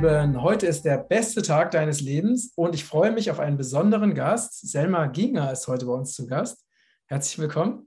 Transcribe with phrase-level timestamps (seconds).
[0.00, 4.14] Lieben, heute ist der beste Tag deines Lebens und ich freue mich auf einen besonderen
[4.14, 4.66] Gast.
[4.66, 6.64] Selma Ginger ist heute bei uns zu Gast.
[7.04, 7.86] Herzlich willkommen.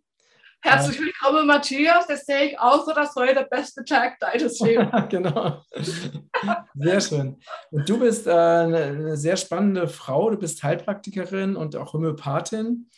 [0.62, 2.06] Herzlich willkommen, Matthias.
[2.06, 5.64] Das sehe ich auch so, dass heute der beste Tag deines Lebens Genau.
[6.76, 7.40] Sehr schön.
[7.72, 10.30] Und du bist äh, eine sehr spannende Frau.
[10.30, 12.92] Du bist Heilpraktikerin und auch Homöopathin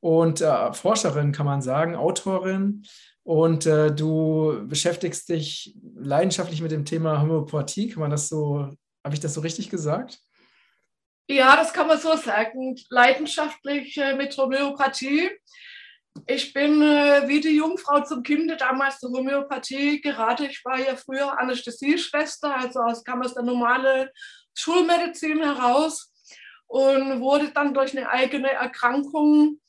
[0.00, 2.84] und äh, Forscherin, kann man sagen, Autorin.
[3.28, 7.90] Und äh, du beschäftigst dich leidenschaftlich mit dem Thema Homöopathie.
[7.90, 8.74] Kann man das so,
[9.04, 10.18] habe ich das so richtig gesagt?
[11.28, 12.74] Ja, das kann man so sagen.
[12.88, 15.28] Leidenschaftlich äh, mit Homöopathie.
[16.26, 20.46] Ich bin äh, wie die Jungfrau zum Kinde damals zur Homöopathie gerade.
[20.46, 24.08] Ich war ja früher Anästhesieschwester, also aus, kam aus der normalen
[24.54, 26.14] Schulmedizin heraus
[26.66, 29.60] und wurde dann durch eine eigene Erkrankung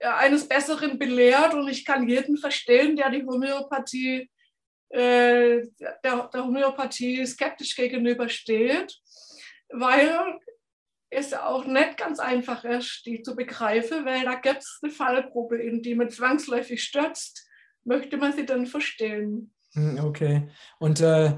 [0.00, 4.30] eines Besseren belehrt und ich kann jeden verstehen, der die Homöopathie,
[4.90, 5.62] äh,
[6.04, 8.94] der, der Homöopathie skeptisch gegenübersteht,
[9.70, 10.38] weil
[11.10, 15.56] es auch nicht ganz einfach ist, die zu begreifen, weil da gibt es eine Fallgruppe,
[15.56, 17.48] in die man zwangsläufig stürzt.
[17.84, 19.54] Möchte man sie dann verstehen?
[19.74, 20.48] Hm, okay.
[20.78, 21.36] Und äh,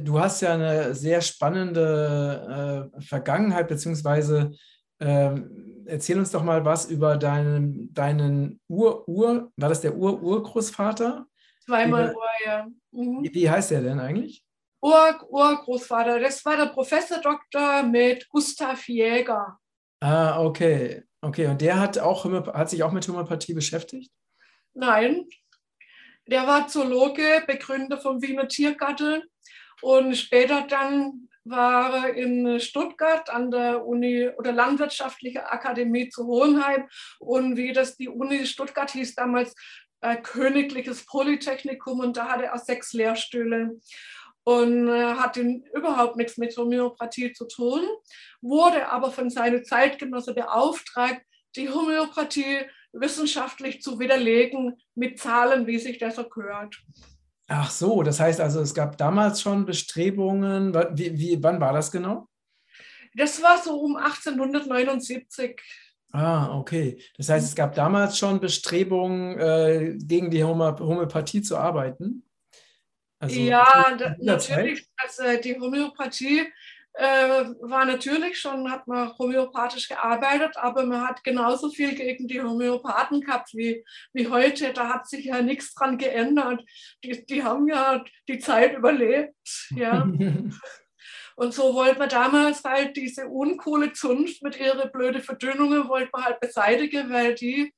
[0.00, 4.52] du hast ja eine sehr spannende äh, Vergangenheit, beziehungsweise
[5.00, 11.26] ähm, erzähl uns doch mal was über deinen, deinen Ur-Ur, war das der Ur-Urgroßvater?
[11.64, 12.68] Zweimal Ur, ja.
[12.92, 13.22] Mhm.
[13.22, 14.44] Wie, wie heißt der denn eigentlich?
[14.82, 19.58] Ur Urgroßvater, das war der Professor Doktor mit Gustav Jäger.
[20.00, 21.02] Ah, okay.
[21.22, 24.10] Okay, und der hat, auch, hat sich auch mit Homöopathie beschäftigt?
[24.72, 25.26] Nein,
[26.26, 29.22] der war Zoologe, Begründer vom Wiener Tiergarten
[29.82, 36.88] und später dann war in Stuttgart an der Uni oder Landwirtschaftliche Akademie zu Hohenheim
[37.18, 39.54] und wie das die Uni Stuttgart hieß damals
[40.00, 43.78] äh, Königliches Polytechnikum und da hatte er sechs Lehrstühle
[44.44, 47.82] und äh, hatte überhaupt nichts mit Homöopathie zu tun,
[48.40, 51.22] wurde aber von seinen Zeitgenossen beauftragt,
[51.56, 56.76] die Homöopathie wissenschaftlich zu widerlegen mit Zahlen, wie sich das gehört.
[57.52, 60.72] Ach so, das heißt also, es gab damals schon Bestrebungen.
[60.92, 62.28] Wie, wie, wann war das genau?
[63.14, 65.60] Das war so um 1879.
[66.12, 67.02] Ah, okay.
[67.16, 72.22] Das heißt, es gab damals schon Bestrebungen, äh, gegen die Homöopathie zu arbeiten?
[73.18, 74.88] Also, ja, natürlich.
[74.96, 76.46] Also die Homöopathie
[76.94, 82.42] äh, war natürlich schon, hat man homöopathisch gearbeitet, aber man hat genauso viel gegen die
[82.42, 84.72] Homöopathen gehabt wie, wie heute.
[84.72, 86.62] Da hat sich ja nichts dran geändert.
[87.04, 89.34] Die, die haben ja die Zeit überlebt.
[89.70, 90.06] Ja.
[91.36, 96.24] Und so wollte man damals halt diese uncoole Zunft mit ihren blöden Verdünnungen wollte man
[96.26, 97.72] halt beseitigen, weil die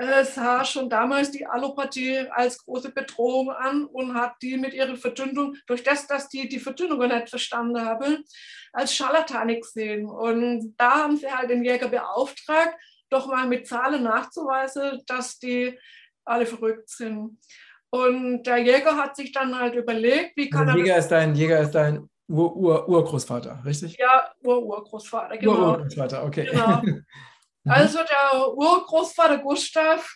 [0.00, 4.96] äh, sah schon damals die Allopathie als große Bedrohung an und hat die mit ihrer
[4.96, 8.24] Verdünnung, durch das, dass die die Verdünnungen nicht verstanden haben,
[8.72, 10.06] als Scharlatanik gesehen.
[10.06, 12.74] Und da haben sie halt den Jäger beauftragt,
[13.10, 15.78] doch mal mit Zahlen nachzuweisen, dass die
[16.24, 17.38] alle verrückt sind.
[17.90, 20.98] Und der Jäger hat sich dann halt überlegt, wie kann der Jäger er.
[20.98, 23.98] Ist dein, Jäger ist dein Ur, Ur, Urgroßvater, richtig?
[23.98, 25.72] Ja, Ur-Urgroßvater, genau.
[25.72, 26.48] Urgroßvater, okay.
[26.50, 26.80] Genau.
[27.64, 30.08] Also der Urgroßvater Gustav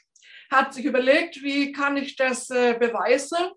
[0.51, 3.51] hat sich überlegt, wie kann ich das äh, beweisen.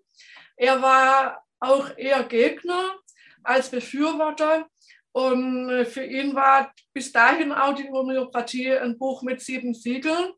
[0.56, 2.96] Er war auch eher Gegner
[3.42, 4.68] als Befürworter.
[5.12, 10.32] Und äh, für ihn war bis dahin auch die Homöopathie ein Buch mit sieben Siegeln.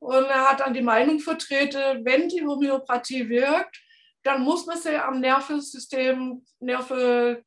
[0.00, 3.80] Und er hat dann die Meinung vertreten, wenn die Homöopathie wirkt,
[4.22, 7.44] dann muss man sie am Nervensystem, Nerve,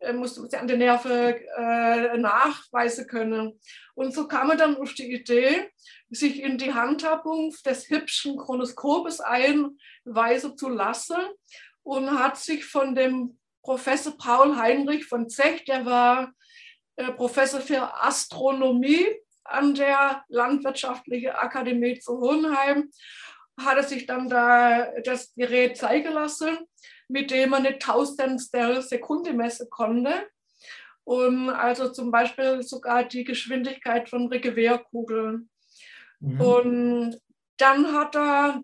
[0.00, 3.60] äh, muss man sie an den Nerven äh, nachweisen können.
[3.94, 5.70] Und so kam man dann auf die Idee,
[6.08, 11.20] sich in die Handhabung des hübschen Chronoskopes einweisen zu lassen
[11.82, 16.32] und hat sich von dem Professor Paul Heinrich von Zech, der war
[16.96, 19.06] äh, Professor für Astronomie
[19.44, 22.90] an der Landwirtschaftlichen Akademie zu Hohenheim,
[23.58, 26.58] hat er sich dann da das Gerät zeigen lassen,
[27.10, 30.12] mit dem man eine Tausendstel Sekunde messen konnte.
[31.04, 35.50] Und also zum Beispiel sogar die Geschwindigkeit von Regewehrkugeln.
[36.20, 36.40] Mhm.
[36.40, 37.20] Und
[37.56, 38.62] dann hat er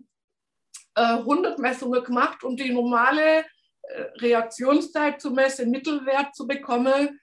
[0.95, 7.19] äh, 100 Messungen gemacht, um die normale äh, Reaktionszeit zu messen, Mittelwert zu bekommen.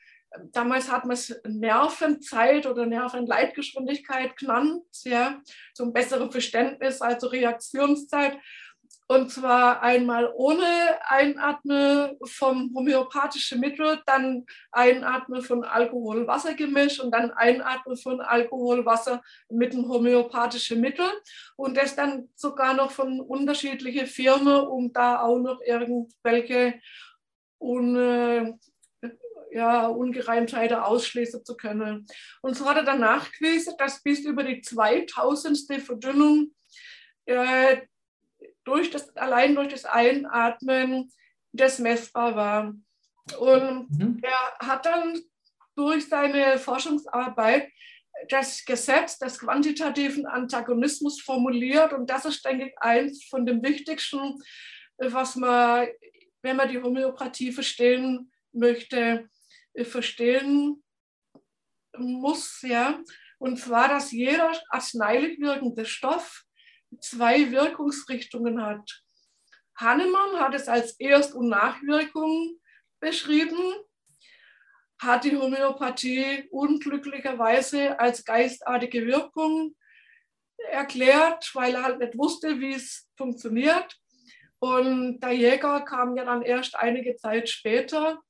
[0.53, 5.41] Damals hat man es Nervenzeit oder Nervenleitgeschwindigkeit genannt, ja,
[5.75, 8.37] zum besseren Verständnis, also Reaktionszeit.
[9.07, 10.65] Und zwar einmal ohne
[11.07, 19.89] Einatmen vom homöopathischen Mittel, dann Einatmen von Alkohol-Wasser-Gemisch und dann Einatmen von Alkohol-Wasser mit dem
[19.89, 21.07] homöopathischen Mittel.
[21.57, 26.81] Und das dann sogar noch von unterschiedlichen Firmen, um da auch noch irgendwelche
[27.61, 28.59] un,
[29.53, 32.07] ja, Ungereimtheiten ausschließen zu können.
[32.41, 35.83] Und so hat er dann nachgewiesen, dass bis über die 2000.
[35.83, 36.55] Verdünnung
[37.27, 37.79] äh,
[38.65, 41.11] durch das, allein durch das Einatmen
[41.53, 42.75] das messbar war.
[43.39, 44.21] Und mhm.
[44.23, 45.21] er hat dann
[45.77, 47.71] durch seine Forschungsarbeit
[48.29, 51.93] das Gesetz des quantitativen Antagonismus formuliert.
[51.93, 54.41] Und das ist, denke ich, eins von den wichtigsten,
[54.99, 55.89] was man,
[56.43, 59.29] wenn man die Homöopathie verstehen möchte,
[59.83, 60.83] verstehen
[61.97, 62.63] muss.
[62.63, 63.01] Ja?
[63.39, 66.45] Und zwar, dass jeder arzneilich wirkende Stoff
[67.01, 69.03] zwei Wirkungsrichtungen hat.
[69.77, 72.61] Hannemann hat es als Erst- und Nachwirkung
[73.01, 73.75] beschrieben,
[75.01, 79.75] hat die Homöopathie unglücklicherweise als geistartige Wirkung
[80.71, 83.99] erklärt, weil er halt nicht wusste, wie es funktioniert.
[84.61, 88.23] Und der Jäger kam ja dann erst einige Zeit später.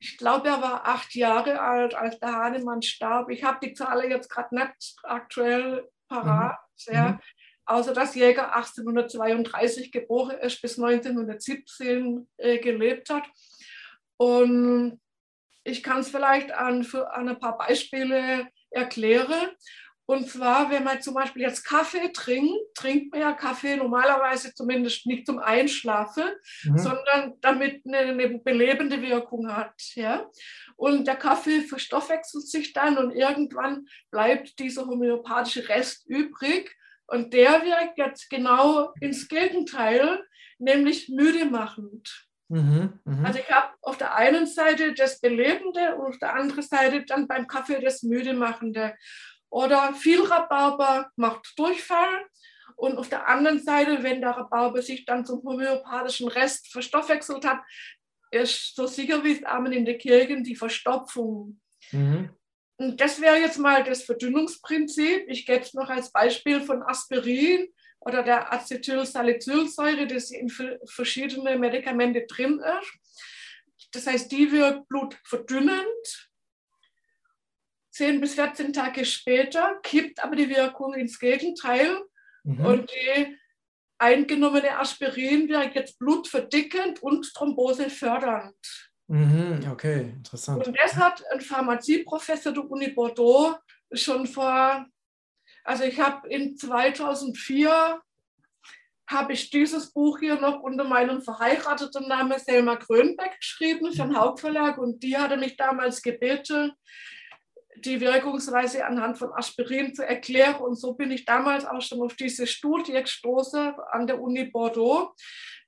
[0.00, 3.30] Ich glaube, er war acht Jahre alt, als der Hahnemann starb.
[3.30, 6.58] Ich habe die Zahl jetzt gerade nicht aktuell parat.
[6.88, 6.94] Mhm.
[6.94, 7.20] Ja.
[7.64, 13.24] Außer dass Jäger 1832 geboren ist, bis 1917 äh, gelebt hat.
[14.16, 15.00] Und
[15.64, 19.50] ich kann es vielleicht an, für, an ein paar Beispiele erklären.
[20.04, 25.06] Und zwar, wenn man zum Beispiel jetzt Kaffee trinkt, trinkt man ja Kaffee normalerweise zumindest
[25.06, 26.24] nicht zum Einschlafen,
[26.64, 26.78] mhm.
[26.78, 29.80] sondern damit eine, eine, belebende Wirkung hat.
[29.94, 30.28] Ja?
[30.76, 36.76] Und der Kaffee verstoffwechselt sich dann und irgendwann bleibt dieser homöopathische Rest übrig.
[37.06, 40.22] Und der wirkt jetzt genau ins Gegenteil,
[40.58, 42.28] nämlich müde machend.
[42.48, 43.26] Mhm, mh.
[43.26, 47.26] Also ich habe auf der einen Seite das Belebende und auf der anderen Seite dann
[47.26, 48.94] beim Kaffee das Müdemachende.
[49.48, 52.26] Oder viel Rhabarber macht Durchfall.
[52.76, 57.60] Und auf der anderen Seite, wenn der Rhabarber sich dann zum homöopathischen Rest verstoffwechselt hat,
[58.30, 61.60] ist so sicher wie es Amen in der Kirche die Verstopfung.
[61.90, 62.30] Mhm.
[62.82, 65.26] Und das wäre jetzt mal das Verdünnungsprinzip.
[65.28, 67.68] Ich gebe es noch als Beispiel von Aspirin
[68.00, 70.50] oder der Acetylsalicylsäure, das in
[70.86, 73.88] verschiedene Medikamente drin ist.
[73.92, 76.30] Das heißt, die wirkt blutverdünnend.
[77.92, 82.02] 10 bis 14 Tage später kippt aber die Wirkung ins Gegenteil
[82.42, 82.66] mhm.
[82.66, 83.38] und die
[83.98, 88.91] eingenommene Aspirin wirkt jetzt blutverdickend und thrombosefördernd.
[89.12, 90.66] Mhm, okay, interessant.
[90.66, 93.56] Und das hat ein Pharmazieprofessor der Uni Bordeaux
[93.92, 94.86] schon vor
[95.64, 98.00] also ich habe in 2004
[99.08, 104.16] habe ich dieses Buch hier noch unter meinem verheirateten Namen Selma Grönbeck geschrieben für den
[104.16, 106.72] Hauptverlag und die hatte mich damals gebeten,
[107.76, 110.62] die Wirkungsweise anhand von Aspirin zu erklären.
[110.62, 115.14] Und so bin ich damals auch schon auf diese Studie gestoßen an der Uni Bordeaux,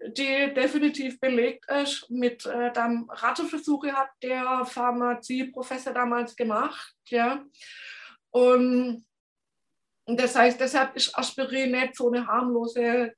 [0.07, 6.95] die definitiv belegt ist mit äh, dem Ratteversuche hat der Pharmazieprofessor damals gemacht.
[7.07, 7.45] Ja.
[8.31, 9.05] Und
[10.07, 13.15] das heißt, deshalb ist Aspirin nicht so eine harmlose,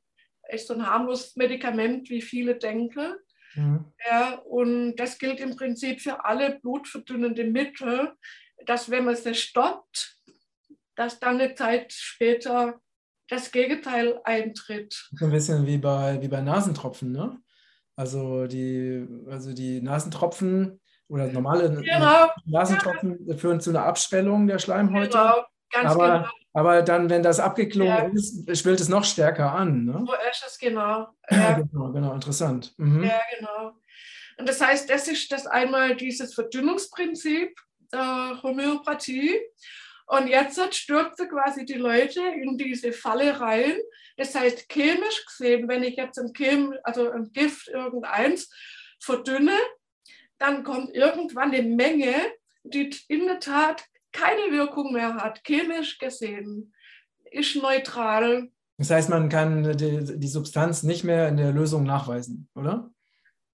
[0.49, 3.17] ist so ein harmloses Medikament, wie viele denken.
[3.55, 3.93] Mhm.
[4.09, 8.13] Ja, und das gilt im Prinzip für alle blutverdünnende Mittel,
[8.65, 10.19] dass wenn man sie stoppt,
[10.95, 12.81] dass dann eine Zeit später
[13.29, 15.09] das Gegenteil eintritt.
[15.21, 17.39] ein bisschen wie bei, wie bei Nasentropfen, ne?
[17.97, 22.29] Also die, also die Nasentropfen oder normale genau.
[22.45, 23.37] Nasentropfen ja.
[23.37, 25.11] führen zu einer Abschwellung der Schleimhäute.
[25.11, 26.31] Genau, ganz aber genau.
[26.57, 28.11] Aber dann, wenn das abgeklungen ja.
[28.15, 29.85] ist, schwillt es noch stärker an.
[29.85, 30.05] Ne?
[30.07, 31.07] So ist es, genau.
[31.31, 32.73] Ja, genau, genau, interessant.
[32.79, 33.05] Mhm.
[33.05, 33.73] Ja, genau.
[34.39, 37.55] Und das heißt, das ist das einmal dieses Verdünnungsprinzip
[37.93, 39.39] der Homöopathie.
[40.07, 43.77] Und jetzt stürzen quasi die Leute in diese Falle rein.
[44.17, 48.49] Das heißt, chemisch gesehen, wenn ich jetzt ein, Chem, also ein Gift irgendeins
[49.01, 49.57] verdünne,
[50.39, 52.15] dann kommt irgendwann eine Menge,
[52.63, 56.73] die in der Tat keine Wirkung mehr hat, chemisch gesehen,
[57.31, 58.49] ist neutral.
[58.79, 62.91] Das heißt, man kann die, die Substanz nicht mehr in der Lösung nachweisen, oder?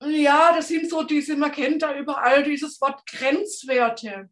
[0.05, 4.29] Ja, das sind so diese, man kennt da überall dieses Wort Grenzwerte.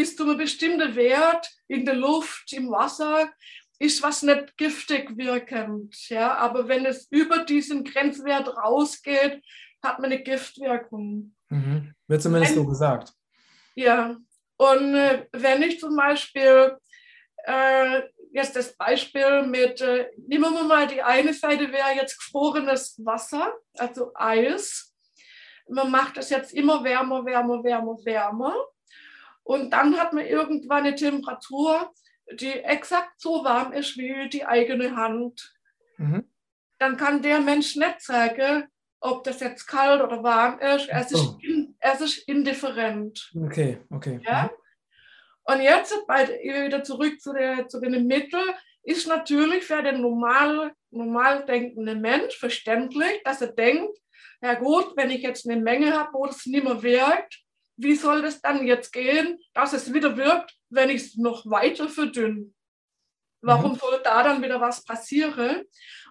[0.00, 3.30] Bis zu einem bestimmten Wert in der Luft, im Wasser,
[3.78, 5.94] ist was nicht giftig wirkend.
[6.08, 6.36] Ja?
[6.36, 9.44] Aber wenn es über diesen Grenzwert rausgeht,
[9.82, 11.34] hat man eine Giftwirkung.
[11.50, 11.94] Mhm.
[12.06, 13.12] Wird zumindest wenn, so gesagt.
[13.74, 14.16] Ja,
[14.56, 16.78] und äh, wenn ich zum Beispiel
[17.44, 18.00] äh,
[18.32, 23.52] jetzt das Beispiel mit, äh, nehmen wir mal die eine Seite wäre jetzt gefrorenes Wasser,
[23.76, 24.94] also Eis.
[25.68, 28.54] Man macht das jetzt immer wärmer, wärmer, wärmer, wärmer.
[29.50, 31.92] Und dann hat man irgendwann eine Temperatur,
[32.32, 35.52] die exakt so warm ist wie die eigene Hand.
[35.96, 36.30] Mhm.
[36.78, 38.68] Dann kann der Mensch nicht sagen,
[39.00, 40.88] ob das jetzt kalt oder warm ist.
[40.88, 41.38] Es ist, oh.
[41.42, 43.32] in, Es ist indifferent.
[43.44, 44.20] Okay, okay.
[44.24, 44.52] Ja?
[45.42, 48.54] Und jetzt wieder zurück zu, der, zu den Mitteln,
[48.84, 53.98] ist natürlich für den normal, normal denkenden Mensch verständlich, dass er denkt,
[54.42, 57.42] ja gut, wenn ich jetzt eine Menge habe, wo es nicht mehr wirkt,
[57.82, 61.88] wie soll das dann jetzt gehen, dass es wieder wirkt, wenn ich es noch weiter
[61.88, 62.52] verdünne?
[63.42, 63.76] Warum mhm.
[63.76, 65.62] soll da dann wieder was passieren?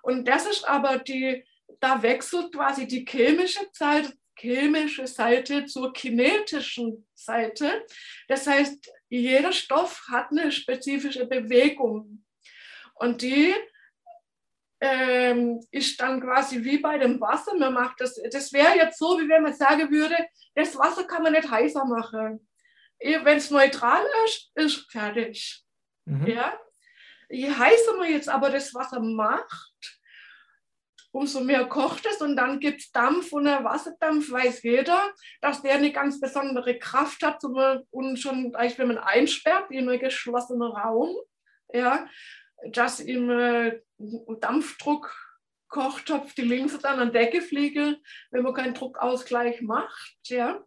[0.02, 1.46] Und das ist aber die,
[1.80, 7.86] da wechselt quasi die chemische Seite, chemische Seite zur kinetischen Seite.
[8.28, 12.26] Das heißt, jeder Stoff hat eine spezifische Bewegung.
[12.96, 13.54] Und die
[14.82, 17.56] ähm, ist dann quasi wie bei dem Wasser.
[17.56, 20.16] Man macht das, das wäre jetzt so, wie wenn man sagen würde,
[20.56, 22.48] das Wasser kann man nicht heißer machen.
[23.00, 25.64] Wenn es neutral ist, ist fertig.
[26.06, 26.28] Mhm.
[26.28, 26.60] Ja?
[27.30, 30.00] Je heißer man jetzt aber das Wasser macht,
[31.12, 35.62] umso mehr kocht es und dann gibt es Dampf und der Wasserdampf weiß jeder, dass
[35.62, 41.16] der eine ganz besondere Kraft hat und schon, wenn man einsperrt in einen geschlossenen Raum,
[41.74, 42.08] ja,
[42.72, 43.30] dass im
[44.00, 45.30] äh, Dampfdruck
[45.70, 48.00] Kochtopf die Linse dann an Decke fliege,
[48.32, 50.18] wenn man keinen Druckausgleich macht.
[50.26, 50.64] Ja.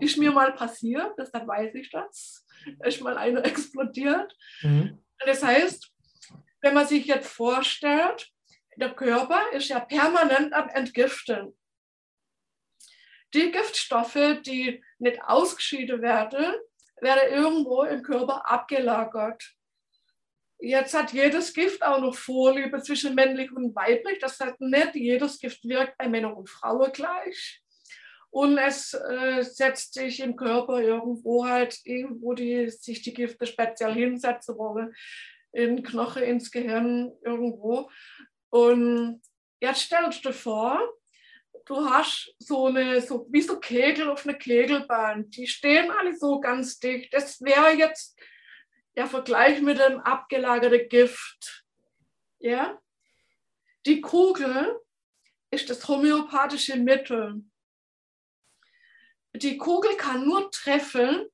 [0.00, 2.46] Ist mir mal passiert, deshalb weiß ich das.
[2.82, 4.34] Ist mal einer explodiert.
[4.62, 5.04] Mhm.
[5.18, 5.92] Das heißt,
[6.62, 8.32] wenn man sich jetzt vorstellt,
[8.76, 11.54] der Körper ist ja permanent am Entgiften.
[13.34, 16.54] Die Giftstoffe, die nicht ausgeschieden werden,
[17.00, 19.57] werden irgendwo im Körper abgelagert.
[20.60, 24.18] Jetzt hat jedes Gift auch noch Vorliebe zwischen männlich und weiblich.
[24.18, 27.62] Das heißt nicht, jedes Gift wirkt bei Männern und Frauen gleich.
[28.30, 31.80] Und es äh, setzt sich im Körper irgendwo halt,
[32.20, 34.94] wo die, sich die Gifte speziell hinsetzen wollen,
[35.52, 37.88] in Knochen, ins Gehirn, irgendwo.
[38.50, 39.22] Und
[39.60, 40.80] jetzt stellst du dir vor,
[41.66, 45.30] du hast so eine, so wie so Kegel auf einer Kegelbahn.
[45.30, 47.14] Die stehen alle so ganz dicht.
[47.14, 48.18] Das wäre jetzt
[48.98, 51.64] der Vergleich mit dem abgelagerten Gift.
[52.40, 52.76] Ja?
[53.86, 54.76] Die Kugel
[55.52, 57.44] ist das homöopathische Mittel.
[59.34, 61.28] Die Kugel kann nur treffen,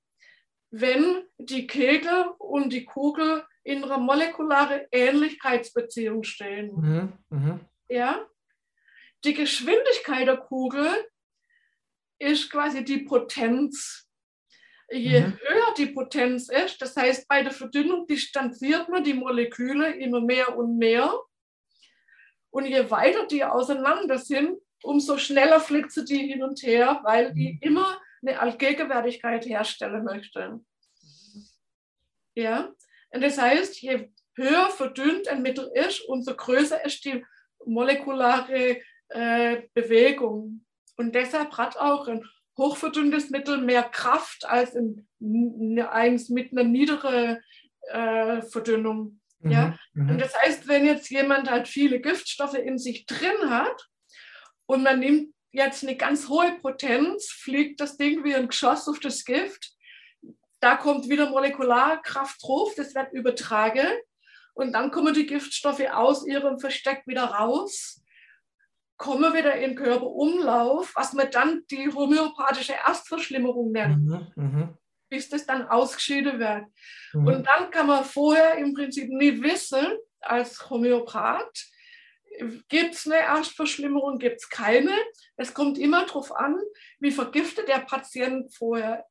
[0.68, 6.70] wenn die Kegel und die Kugel in einer molekularen Ähnlichkeitsbeziehung stehen.
[6.76, 7.60] Mhm, mh.
[7.88, 8.28] Ja?
[9.24, 10.86] Die Geschwindigkeit der Kugel
[12.18, 14.03] ist quasi die Potenz
[14.90, 15.38] Je mhm.
[15.40, 20.56] höher die Potenz ist, das heißt, bei der Verdünnung distanziert man die Moleküle immer mehr
[20.56, 21.12] und mehr.
[22.50, 27.54] Und je weiter die auseinander sind, umso schneller flitzen die hin und her, weil die
[27.54, 27.58] mhm.
[27.62, 30.66] immer eine Allgegenwärtigkeit herstellen möchten.
[32.34, 32.72] Ja,
[33.10, 37.24] und das heißt, je höher verdünnt ein Mittel ist, umso größer ist die
[37.64, 40.64] molekulare äh, Bewegung.
[40.96, 42.24] Und deshalb hat auch ein
[42.56, 45.06] hochverdünntes Mittel mehr Kraft als in,
[45.80, 47.42] eins mit einer niederen
[47.90, 49.20] äh, Verdünnung.
[49.40, 49.78] Mhm, ja?
[49.92, 50.10] Mhm.
[50.10, 53.88] Und das heißt, wenn jetzt jemand halt viele Giftstoffe in sich drin hat
[54.66, 58.98] und man nimmt jetzt eine ganz hohe Potenz, fliegt das Ding wie ein Geschoss auf
[58.98, 59.72] das Gift,
[60.60, 63.86] da kommt wieder Molekularkraft drauf, das wird übertragen
[64.54, 68.02] und dann kommen die Giftstoffe aus ihrem Versteck wieder raus
[68.96, 75.46] komme wieder in Körperumlauf, was man dann die homöopathische Erstverschlimmerung nennt, mhm, mhm, bis das
[75.46, 76.64] dann ausgeschieden wird.
[77.12, 77.26] Mhm.
[77.26, 79.86] Und dann kann man vorher im Prinzip nie wissen,
[80.20, 81.66] als Homöopath,
[82.68, 84.92] gibt es eine Erstverschlimmerung, gibt es keine.
[85.36, 86.56] Es kommt immer darauf an,
[86.98, 89.06] wie vergiftet der Patient vorher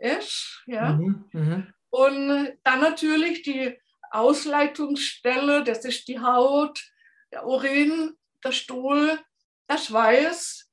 [0.00, 0.62] ist.
[0.66, 0.94] Ja?
[0.94, 1.74] Mhm, mhm.
[1.90, 3.78] Und dann natürlich die
[4.10, 6.82] Ausleitungsstelle, das ist die Haut,
[7.32, 9.18] der Urin, der Stuhl,
[9.68, 10.70] der Schweiß,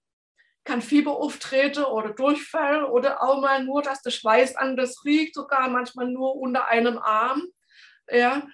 [0.67, 5.69] kann Fieber auftreten oder Durchfall oder auch mal nur, dass der Schweiß anders riecht, sogar
[5.69, 7.43] manchmal nur unter einem Arm.
[8.12, 8.47] Ja.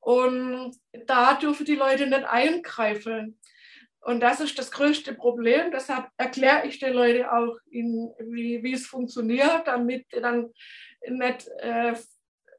[0.00, 3.40] Und da dürfen die Leute nicht eingreifen.
[4.02, 5.70] Und das ist das größte Problem.
[5.72, 10.52] Deshalb erkläre ich den Leuten auch, in, wie, wie es funktioniert, damit dann
[11.08, 11.94] nicht äh,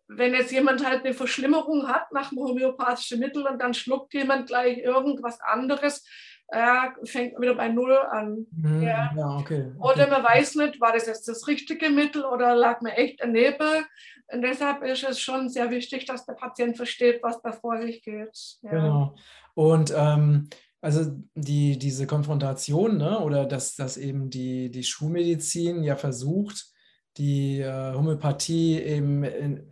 [0.07, 4.47] wenn jetzt jemand halt eine Verschlimmerung hat nach einem homöopathischen Mittel und dann schluckt jemand
[4.47, 6.05] gleich irgendwas anderes,
[6.49, 8.45] äh, fängt wieder bei Null an.
[8.51, 9.11] Mhm, ja.
[9.15, 9.91] ja okay, okay.
[9.93, 13.85] Oder man weiß nicht, war das jetzt das richtige Mittel oder lag mir echt daneben.
[14.27, 18.01] Und deshalb ist es schon sehr wichtig, dass der Patient versteht, was da vor sich
[18.03, 18.37] geht.
[18.61, 18.71] Ja.
[18.71, 19.15] Genau.
[19.53, 20.49] Und ähm,
[20.81, 26.65] also die, diese Konfrontation ne, oder dass, dass eben die, die Schulmedizin ja versucht,
[27.17, 29.71] die äh, Homöopathie eben, in,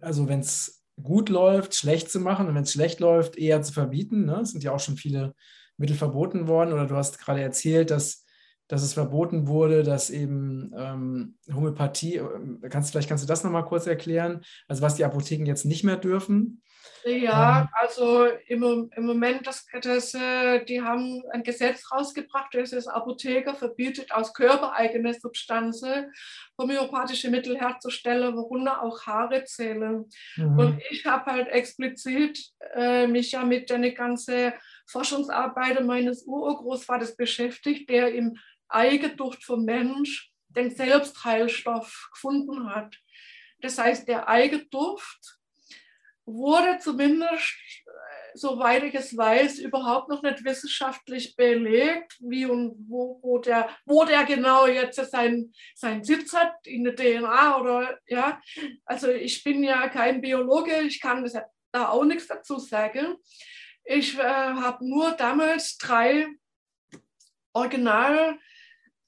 [0.00, 3.72] also wenn es gut läuft, schlecht zu machen und wenn es schlecht läuft, eher zu
[3.72, 4.24] verbieten.
[4.24, 4.40] Ne?
[4.42, 5.34] Es sind ja auch schon viele
[5.76, 8.24] Mittel verboten worden oder du hast gerade erzählt, dass
[8.68, 13.64] dass es verboten wurde, dass eben ähm, Homöopathie, äh, kannst, vielleicht kannst du das nochmal
[13.64, 16.62] kurz erklären, also was die Apotheken jetzt nicht mehr dürfen.
[17.06, 22.88] Ja, also im, im Moment, das, das, äh, die haben ein Gesetz rausgebracht, das ist
[22.88, 26.10] Apotheker verbietet, aus körpereigene Substanzen
[26.58, 30.08] homöopathische Mittel herzustellen, worunter auch Haare zählen.
[30.36, 30.58] Mhm.
[30.58, 32.42] Und ich habe halt explizit
[32.74, 34.54] äh, mich ja mit der ganzen
[34.86, 42.96] Forschungsarbeit meines Urgroßvaters beschäftigt, der im Eigenduft vom Mensch den Selbstheilstoff gefunden hat.
[43.60, 45.38] Das heißt, der Eigenduft
[46.26, 47.54] wurde zumindest,
[47.86, 47.90] äh,
[48.34, 54.04] soweit ich es weiß, überhaupt noch nicht wissenschaftlich belegt, wie und wo, wo, der, wo
[54.04, 58.40] der genau jetzt sein, sein Sitz hat, in der DNA oder ja.
[58.84, 61.28] Also ich bin ja kein Biologe, ich kann
[61.72, 63.16] da auch nichts dazu sagen.
[63.84, 66.26] Ich äh, habe nur damals drei
[67.52, 68.38] Original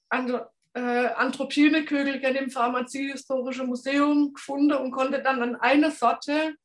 [0.09, 6.55] äh, Anthropine-Kügelchen im Pharmaziehistorischen Museum gefunden und konnte dann an eine Sorte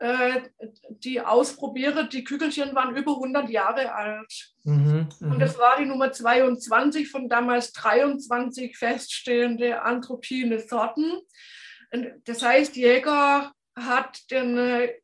[0.00, 2.08] die ausprobiere.
[2.08, 4.52] Die Kügelchen waren über 100 Jahre alt.
[4.64, 5.38] Mhm, und mhm.
[5.38, 11.18] das war die Nummer 22 von damals 23 feststehende anthropine Sorten.
[12.24, 14.94] Das heißt, Jäger hat den, äh,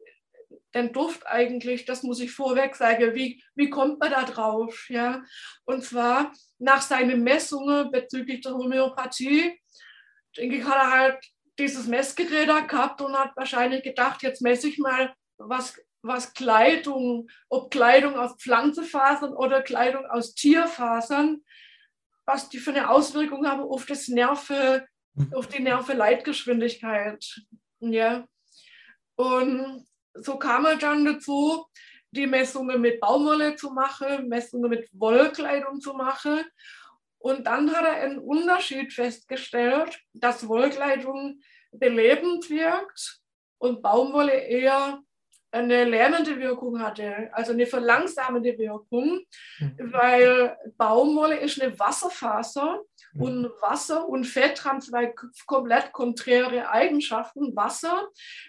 [0.74, 4.86] den Duft eigentlich, das muss ich vorweg sagen, wie, wie kommt man da drauf?
[4.88, 5.22] Ja?
[5.64, 9.58] Und zwar nach seinen Messungen bezüglich der Homöopathie,
[10.36, 14.78] denke ich, hat er halt dieses Messgerät gehabt und hat wahrscheinlich gedacht, jetzt messe ich
[14.78, 21.42] mal, was, was Kleidung, ob Kleidung aus Pflanzenfasern oder Kleidung aus Tierfasern,
[22.26, 25.34] was die für eine Auswirkung haben auf das Nerve, mhm.
[25.34, 27.42] auf die Nerve-Leitgeschwindigkeit.
[27.80, 28.26] Ja.
[29.16, 31.66] Und so kam er dann dazu,
[32.10, 36.44] die Messungen mit Baumwolle zu machen, Messungen mit Wollkleidung zu machen.
[37.24, 41.40] Und dann hat er einen Unterschied festgestellt, dass Wollkleidung
[41.72, 43.22] belebend wirkt
[43.56, 45.00] und Baumwolle eher
[45.50, 49.20] eine lärmende Wirkung hatte, also eine verlangsamende Wirkung,
[49.58, 49.92] mhm.
[49.92, 52.82] weil Baumwolle ist eine Wasserfaser
[53.14, 53.22] mhm.
[53.22, 55.14] und Wasser und Fett haben zwei
[55.46, 57.56] komplett konträre Eigenschaften.
[57.56, 58.08] Wasser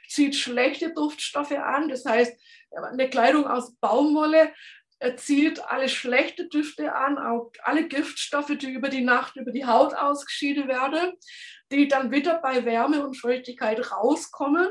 [0.09, 2.37] zieht schlechte Duftstoffe an, das heißt,
[2.91, 4.51] eine Kleidung aus Baumwolle
[4.99, 9.65] er zieht alle schlechte Düfte an, auch alle Giftstoffe, die über die Nacht über die
[9.65, 11.13] Haut ausgeschieden werden,
[11.71, 14.69] die dann wieder bei Wärme und Feuchtigkeit rauskommen.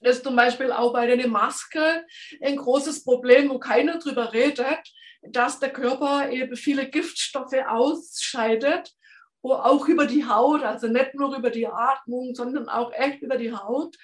[0.00, 2.06] Das ist zum Beispiel auch bei der Maske
[2.42, 4.80] ein großes Problem, wo keiner drüber redet,
[5.22, 8.92] dass der Körper eben viele Giftstoffe ausscheidet,
[9.42, 13.36] wo auch über die Haut, also nicht nur über die Atmung, sondern auch echt über
[13.36, 13.96] die Haut.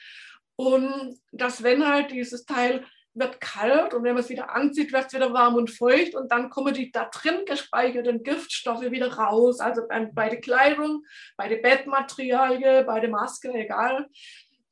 [0.56, 2.84] Und dass wenn halt dieses Teil
[3.18, 6.30] wird kalt und wenn man es wieder anzieht, wird es wieder warm und feucht und
[6.30, 9.60] dann kommen die da drin gespeicherten Giftstoffe wieder raus.
[9.60, 11.04] Also bei, der Kleidung,
[11.36, 14.08] bei der Bettmaterialien, bei der Maske, egal.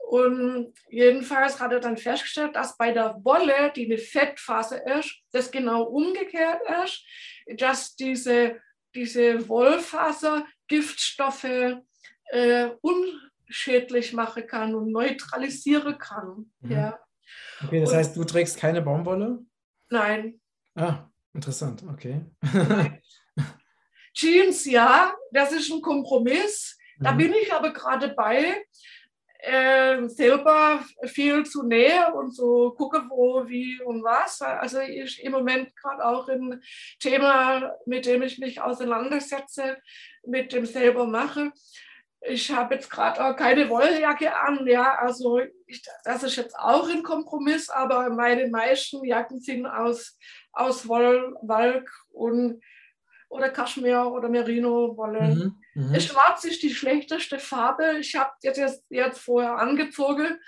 [0.06, 5.50] Und jedenfalls hat er dann festgestellt, dass bei der Wolle, die eine Fettphase ist, das
[5.50, 7.02] genau umgekehrt ist,
[7.58, 8.60] dass diese,
[8.94, 11.78] diese Wollfaser Giftstoffe
[12.26, 16.52] äh, unschädlich machen kann und neutralisieren kann.
[16.60, 16.70] Mhm.
[16.70, 17.03] Ja.
[17.64, 19.40] Okay, das und, heißt, du trägst keine Baumwolle?
[19.90, 20.40] Nein.
[20.74, 22.22] Ah, interessant, okay.
[24.14, 26.78] Jeans, ja, das ist ein Kompromiss.
[26.98, 27.18] Da mhm.
[27.18, 28.64] bin ich aber gerade bei,
[29.38, 34.40] äh, selber viel zu näher und so gucke, wo, wie und was.
[34.40, 36.62] Also ich im Moment gerade auch ein
[36.98, 39.76] Thema, mit dem ich mich auseinandersetze,
[40.26, 41.52] mit dem selber mache
[42.26, 46.88] ich habe jetzt gerade auch keine Wolljacke an, ja, also ich, das ist jetzt auch
[46.88, 50.18] ein Kompromiss, aber meine meisten Jacken sind aus,
[50.52, 52.62] aus Woll, Walk und
[53.28, 55.54] oder Kaschmir oder Merino-Wolle.
[55.74, 56.00] Mhm, mh.
[56.00, 57.98] Schwarz ist die schlechteste Farbe.
[57.98, 60.38] Ich habe jetzt, jetzt vorher angezogen,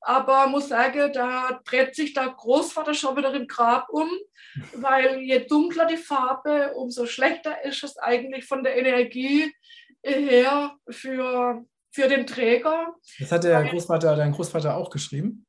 [0.00, 4.10] aber muss sagen, da dreht sich der Großvater schon wieder im Grab um,
[4.74, 9.54] weil je dunkler die Farbe, umso schlechter ist es eigentlich von der Energie
[10.02, 12.94] her für, für den Träger.
[13.18, 15.46] Das hat der Großvater, dein Großvater auch geschrieben?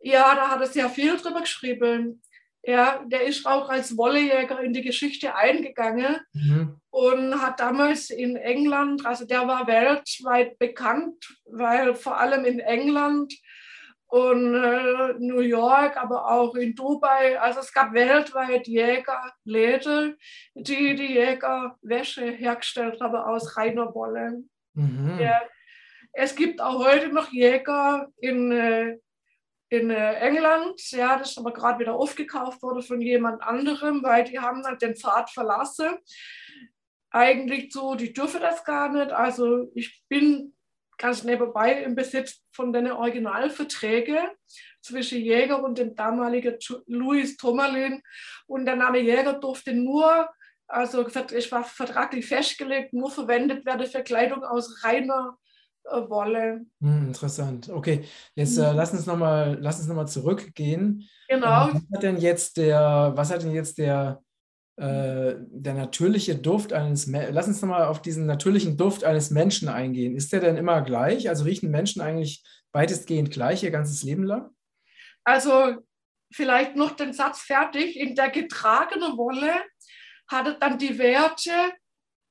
[0.00, 2.22] Ja, da hat er sehr viel drüber geschrieben.
[2.62, 6.78] Ja, der ist auch als Wollejäger in die Geschichte eingegangen mhm.
[6.90, 13.32] und hat damals in England, also der war weltweit bekannt, weil vor allem in England
[14.10, 17.40] und äh, New York, aber auch in Dubai.
[17.40, 20.16] Also es gab weltweit Jägerläden,
[20.54, 24.42] die die Jägerwäsche hergestellt haben aus reiner Wolle.
[24.74, 25.18] Mhm.
[25.20, 25.40] Ja.
[26.12, 28.98] Es gibt auch heute noch Jäger in, äh,
[29.68, 34.24] in äh, England, ja, das ist aber gerade wieder aufgekauft worden von jemand anderem, weil
[34.24, 35.98] die haben halt den Pfad verlassen.
[37.12, 39.12] eigentlich so, die dürfen das gar nicht.
[39.12, 40.54] Also ich bin
[41.00, 44.28] ganz nebenbei im Besitz von den Originalverträgen
[44.82, 48.02] zwischen Jäger und dem damaligen Louis Tomerlin.
[48.46, 50.28] Und der Name Jäger durfte nur,
[50.68, 55.36] also ich war vertraglich festgelegt, nur verwendet werden für Kleidung aus reiner
[55.84, 56.66] äh, Wolle.
[56.80, 57.70] Hm, interessant.
[57.70, 58.76] Okay, jetzt äh, mhm.
[58.76, 61.08] lass uns nochmal noch, zurückgehen.
[61.28, 61.68] Genau.
[61.68, 64.22] Ähm, was hat denn jetzt der, was hat denn jetzt der,
[64.80, 69.68] äh, der natürliche Duft eines Menschen, lass uns nochmal auf diesen natürlichen Duft eines Menschen
[69.68, 70.16] eingehen.
[70.16, 71.28] Ist der denn immer gleich?
[71.28, 74.48] Also riechen Menschen eigentlich weitestgehend gleich ihr ganzes Leben lang?
[75.22, 75.76] Also
[76.32, 77.98] vielleicht noch den Satz fertig.
[77.98, 79.52] In der getragenen Wolle
[80.28, 81.50] hat er dann die Werte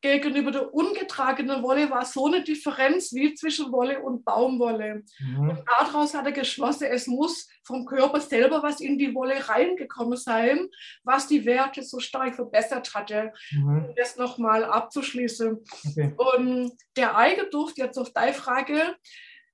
[0.02, 5.04] gegenüber der ungetragenen Wolle war so eine Differenz wie zwischen Wolle und Baumwolle.
[5.20, 5.50] Mhm.
[5.50, 10.18] Und daraus hat er geschlossen, es muss vom Körper selber was in die Wolle reingekommen
[10.18, 10.70] sein,
[11.04, 13.68] was die Werte so stark verbessert hatte, mhm.
[13.68, 15.60] um das nochmal abzuschließen.
[15.90, 16.14] Okay.
[16.16, 18.96] Und der Eigenduft, jetzt auf deine Frage,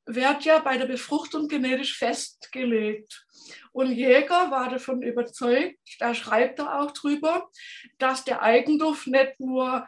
[0.05, 3.25] wird ja bei der Befruchtung genetisch festgelegt.
[3.71, 7.49] Und Jäger war davon überzeugt, da schreibt er auch drüber,
[7.97, 9.87] dass der Eigenduft nicht nur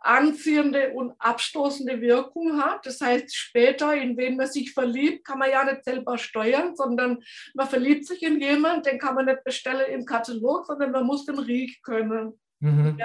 [0.00, 2.86] anziehende und abstoßende Wirkung hat.
[2.86, 7.18] Das heißt, später, in wen man sich verliebt, kann man ja nicht selber steuern, sondern
[7.54, 11.26] man verliebt sich in jemanden, den kann man nicht bestellen im Katalog, sondern man muss
[11.26, 12.38] den riechen können.
[12.60, 12.98] Mhm.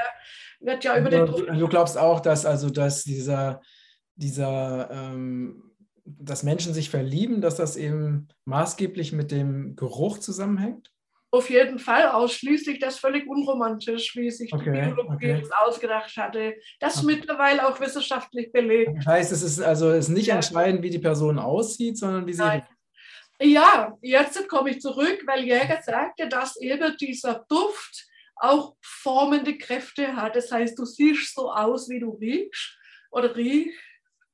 [0.60, 3.62] Wird ja über du, den du glaubst auch, dass also dass dieser,
[4.16, 5.72] dieser ähm,
[6.06, 10.92] dass Menschen sich verlieben, dass das eben maßgeblich mit dem Geruch zusammenhängt?
[11.34, 15.44] Auf jeden Fall ausschließlich das völlig unromantisch, wie sich okay, die Biologie okay.
[15.66, 16.56] ausgedacht hatte.
[16.80, 17.06] Das okay.
[17.06, 18.92] mittlerweile auch wissenschaftlich belegt.
[18.98, 20.36] Das heißt, es ist also es ist nicht ja.
[20.36, 22.42] entscheidend, wie die Person aussieht, sondern wie sie.
[22.42, 22.68] Nein.
[23.40, 30.16] Ja, jetzt komme ich zurück, weil Jäger sagte, dass eben dieser Duft auch formende Kräfte
[30.16, 30.36] hat.
[30.36, 32.78] Das heißt, du siehst so aus, wie du riechst
[33.10, 33.80] oder riechst,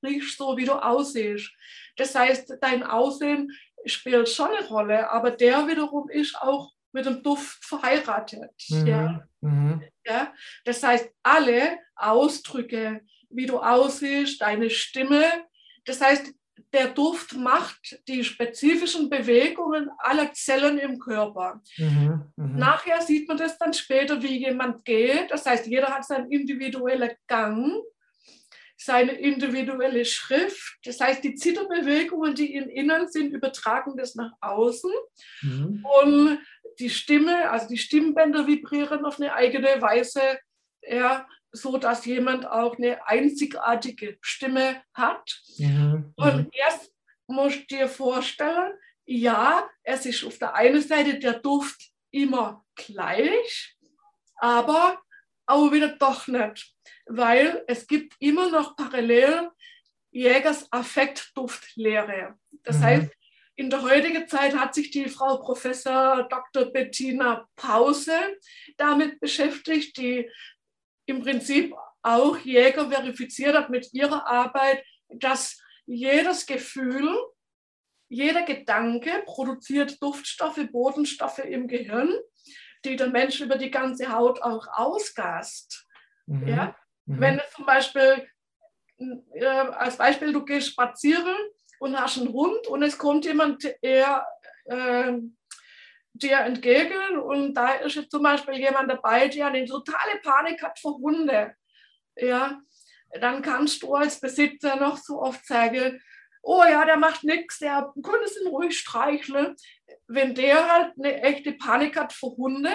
[0.03, 1.51] riechst so, wie du aussiehst.
[1.95, 3.51] Das heißt, dein Aussehen
[3.85, 8.51] spielt schon eine Rolle, aber der wiederum ist auch mit dem Duft verheiratet.
[8.69, 8.87] Mhm.
[8.87, 9.27] Ja.
[9.41, 9.83] Mhm.
[10.05, 10.33] Ja?
[10.65, 15.23] Das heißt, alle Ausdrücke, wie du aussiehst, deine Stimme,
[15.85, 16.33] das heißt,
[16.73, 21.61] der Duft macht die spezifischen Bewegungen aller Zellen im Körper.
[21.77, 22.57] Mhm, mh.
[22.57, 25.31] Nachher sieht man das dann später, wie jemand geht.
[25.31, 27.73] Das heißt, jeder hat seinen individuellen Gang
[28.77, 30.77] seine individuelle Schrift.
[30.83, 34.91] Das heißt, die Zitterbewegungen, die in Innen sind, übertragen das nach außen.
[35.41, 35.85] Mhm.
[36.03, 36.39] Und
[36.79, 40.39] die Stimme, also die Stimmbänder vibrieren auf eine eigene Weise,
[40.81, 45.41] ja, so dass jemand auch eine einzigartige Stimme hat.
[45.57, 46.13] Mhm.
[46.15, 46.91] Und erst
[47.27, 48.73] musst du dir vorstellen,
[49.05, 53.77] ja, es ist auf der einen Seite der Duft immer gleich,
[54.35, 55.01] aber
[55.45, 59.49] auch wieder doch nicht weil es gibt immer noch parallel
[60.11, 62.35] Jägers Affektduftlehre.
[62.63, 62.83] Das mhm.
[62.83, 63.11] heißt,
[63.57, 66.65] in der heutigen Zeit hat sich die Frau Professor Dr.
[66.65, 68.13] Bettina Pause
[68.77, 70.29] damit beschäftigt, die
[71.07, 77.09] im Prinzip auch Jäger verifiziert hat mit ihrer Arbeit, dass jedes Gefühl,
[78.09, 82.13] jeder Gedanke produziert Duftstoffe, Bodenstoffe im Gehirn,
[82.85, 85.87] die der Mensch über die ganze Haut auch ausgast.
[86.27, 86.47] Mhm.
[86.47, 86.75] Ja?
[87.05, 87.21] Mhm.
[87.21, 88.29] Wenn du zum Beispiel,
[88.99, 91.35] äh, als Beispiel, du gehst spazieren
[91.79, 94.25] und hast einen Hund und es kommt jemand eher,
[94.65, 95.13] äh,
[96.13, 100.79] dir entgegen und da ist jetzt zum Beispiel jemand dabei, der eine totale Panik hat
[100.79, 101.55] vor Hunde,
[102.15, 102.59] ja,
[103.21, 106.01] dann kannst du als Besitzer noch so oft sagen,
[106.41, 109.55] oh ja, der macht nichts, der könnte es ruhig streicheln.
[110.07, 112.71] Wenn der halt eine echte Panik hat vor Hunde,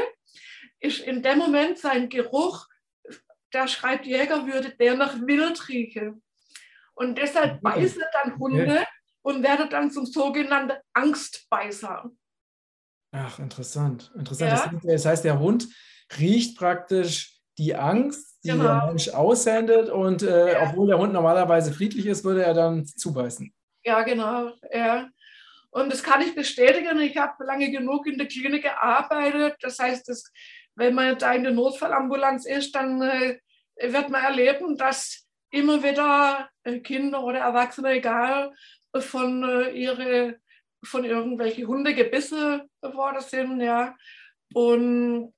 [0.79, 2.69] ist in dem Moment sein Geruch
[3.53, 6.23] da schreibt Jäger, würde der nach Wild riechen.
[6.95, 8.85] Und deshalb beißt er dann Hunde
[9.23, 12.11] und werde dann zum sogenannten Angstbeißer.
[13.13, 14.11] Ach, interessant.
[14.17, 14.83] Interessant.
[14.83, 14.93] Ja.
[14.93, 15.69] Das heißt, der Hund
[16.19, 18.65] riecht praktisch die Angst, die genau.
[18.65, 20.69] der Mensch aussendet und äh, ja.
[20.69, 23.53] obwohl der Hund normalerweise friedlich ist, würde er dann zubeißen.
[23.85, 24.53] Ja, genau.
[24.73, 25.09] Ja.
[25.71, 26.99] Und das kann ich bestätigen.
[27.01, 29.57] Ich habe lange genug in der Klinik gearbeitet.
[29.61, 30.31] Das heißt, das
[30.75, 33.39] wenn man da in der Notfallambulanz ist, dann äh,
[33.81, 38.53] wird man erleben, dass immer wieder äh, Kinder oder Erwachsene, egal,
[38.99, 40.41] von äh, ihre
[40.85, 43.95] von irgendwelchen Hunde gebissen worden sind, ja.
[44.53, 45.33] Und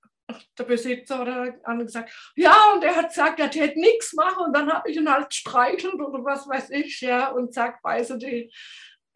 [0.59, 4.57] der Besitzer oder andere gesagt, ja, und er hat gesagt, er täte nichts machen und
[4.57, 8.51] dann habe ich ihn halt streichelnd oder was weiß ich, ja, und zack, beiße die.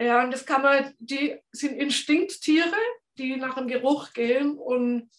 [0.01, 2.77] Ja, und das kann man, die sind Instinkttiere,
[3.19, 4.57] die nach dem Geruch gehen.
[4.57, 5.11] Und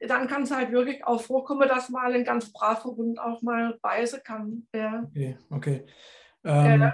[0.00, 3.78] dann kann es halt wirklich auch vorkommen, dass mal ein ganz braver Hund auch mal
[3.82, 4.66] beißen kann.
[4.74, 5.04] Ja.
[5.04, 5.86] Okay, okay.
[6.44, 6.90] Ähm, äh,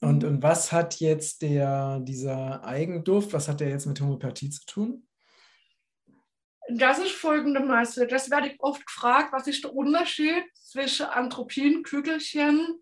[0.00, 4.64] und, und was hat jetzt der, dieser Eigenduft, was hat der jetzt mit Homöopathie zu
[4.64, 5.06] tun?
[6.72, 12.80] Das ist folgendermaßen, das werde ich oft gefragt, was ist der Unterschied zwischen Anthropin-Kügelchen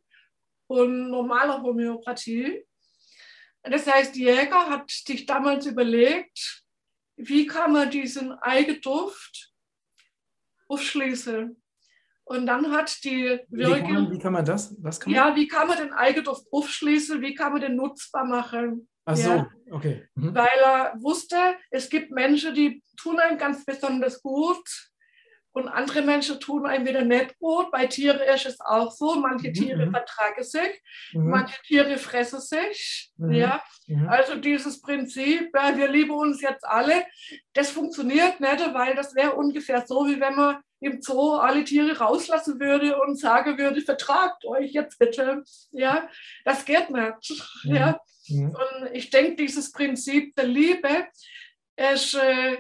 [0.67, 2.65] und normaler Homöopathie?
[3.63, 6.58] Das heißt, die Jäger hat sich damals überlegt,
[7.19, 9.53] wie kann man diesen Eigenduft
[10.69, 11.61] aufschließen?
[12.25, 14.75] Und dann hat die Wirke, wie, kann man, wie kann man das?
[14.83, 15.17] Was kann man?
[15.17, 17.21] Ja, wie kann man den Eigenduft aufschließen?
[17.23, 18.89] Wie kann man den nutzbar machen?
[19.07, 19.51] Ach so, ja.
[19.71, 20.07] okay.
[20.15, 20.35] Mhm.
[20.35, 24.69] Weil er wusste, es gibt Menschen, die tun einem ganz besonders gut
[25.59, 27.71] und andere Menschen tun einem wieder nicht gut.
[27.71, 29.17] Bei Tieren ist es auch so.
[29.17, 29.55] Manche mhm.
[29.55, 29.91] Tiere mhm.
[29.91, 31.31] vertragen sich, mhm.
[31.31, 33.11] manche Tiere fressen sich.
[33.17, 33.33] Mhm.
[33.33, 33.63] Ja.
[33.87, 34.09] Mhm.
[34.09, 37.05] Also dieses Prinzip, ja, wir lieben uns jetzt alle,
[37.53, 41.99] das funktioniert nicht, weil das wäre ungefähr so, wie wenn man im Zoo alle Tiere
[41.99, 45.43] rauslassen würde und sagen würde, vertragt euch jetzt bitte.
[45.73, 46.09] Ja,
[46.45, 47.65] das geht nicht.
[47.65, 48.01] Ja.
[48.31, 51.07] Und ich denke, dieses Prinzip der Liebe
[51.77, 52.59] ist, äh,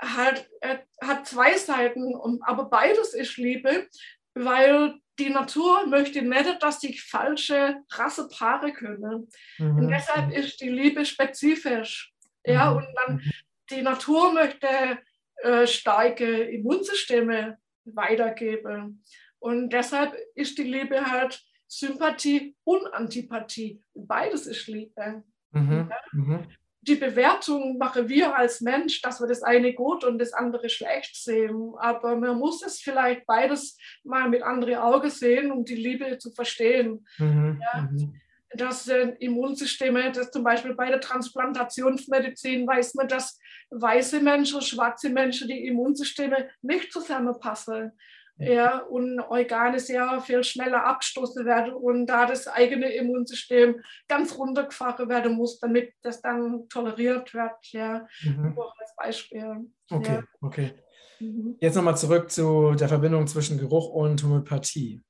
[0.00, 3.88] hat, äh, hat zwei Seiten, aber beides ist Liebe,
[4.34, 9.28] weil die Natur möchte nicht, dass sich falsche Rassepaare können.
[9.58, 9.76] Mhm.
[9.76, 12.12] Und deshalb ist die Liebe spezifisch.
[12.44, 12.76] Ja, mhm.
[12.78, 13.32] und dann mhm.
[13.70, 14.98] die Natur möchte
[15.42, 19.02] äh, starke Immunsysteme weitergeben.
[19.38, 23.82] Und deshalb ist die Liebe halt Sympathie und Antipathie.
[23.94, 25.22] Beides ist Liebe.
[25.52, 25.90] Mhm.
[25.90, 25.98] Ja?
[26.12, 26.48] Mhm
[26.82, 31.14] die Bewertung machen wir als Mensch, dass wir das eine gut und das andere schlecht
[31.14, 31.74] sehen.
[31.78, 36.30] Aber man muss es vielleicht beides mal mit anderen Augen sehen, um die Liebe zu
[36.32, 37.06] verstehen.
[37.18, 37.60] Mhm.
[37.60, 38.14] Ja, mhm.
[38.54, 43.38] das äh, Immunsysteme, das zum Beispiel bei der Transplantationsmedizin weiß man, dass
[43.70, 47.92] weiße Menschen, schwarze Menschen die Immunsysteme nicht zusammenpassen
[48.40, 55.08] ja, und Organe sehr viel schneller abgestoßen werden und da das eigene Immunsystem ganz runtergefahren
[55.08, 57.66] werden muss, damit das dann toleriert wird.
[57.72, 58.58] Ja, mhm.
[58.78, 59.70] als Beispiel.
[59.90, 60.24] Okay, ja.
[60.40, 60.72] okay.
[61.18, 61.56] Mhm.
[61.60, 65.02] Jetzt nochmal zurück zu der Verbindung zwischen Geruch und Homöopathie.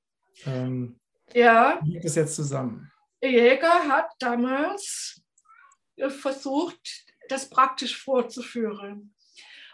[0.46, 0.98] Ähm,
[1.32, 1.78] ja.
[1.82, 2.90] Wie liegt es jetzt zusammen?
[3.22, 5.22] Jäger hat damals
[6.08, 9.14] versucht, das praktisch vorzuführen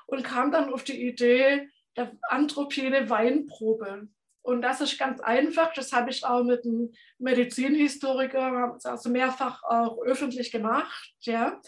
[0.07, 4.09] und kam dann auf die Idee, der anthropine Weinprobe.
[4.43, 5.73] Und das ist ganz einfach.
[5.75, 11.15] Das habe ich auch mit einem Medizinhistoriker also mehrfach auch öffentlich gemacht.
[11.21, 11.61] Ja.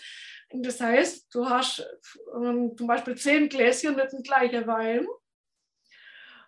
[0.50, 1.84] Und das heißt, du hast
[2.34, 5.06] ähm, zum Beispiel zehn Gläschen mit dem gleichen Wein.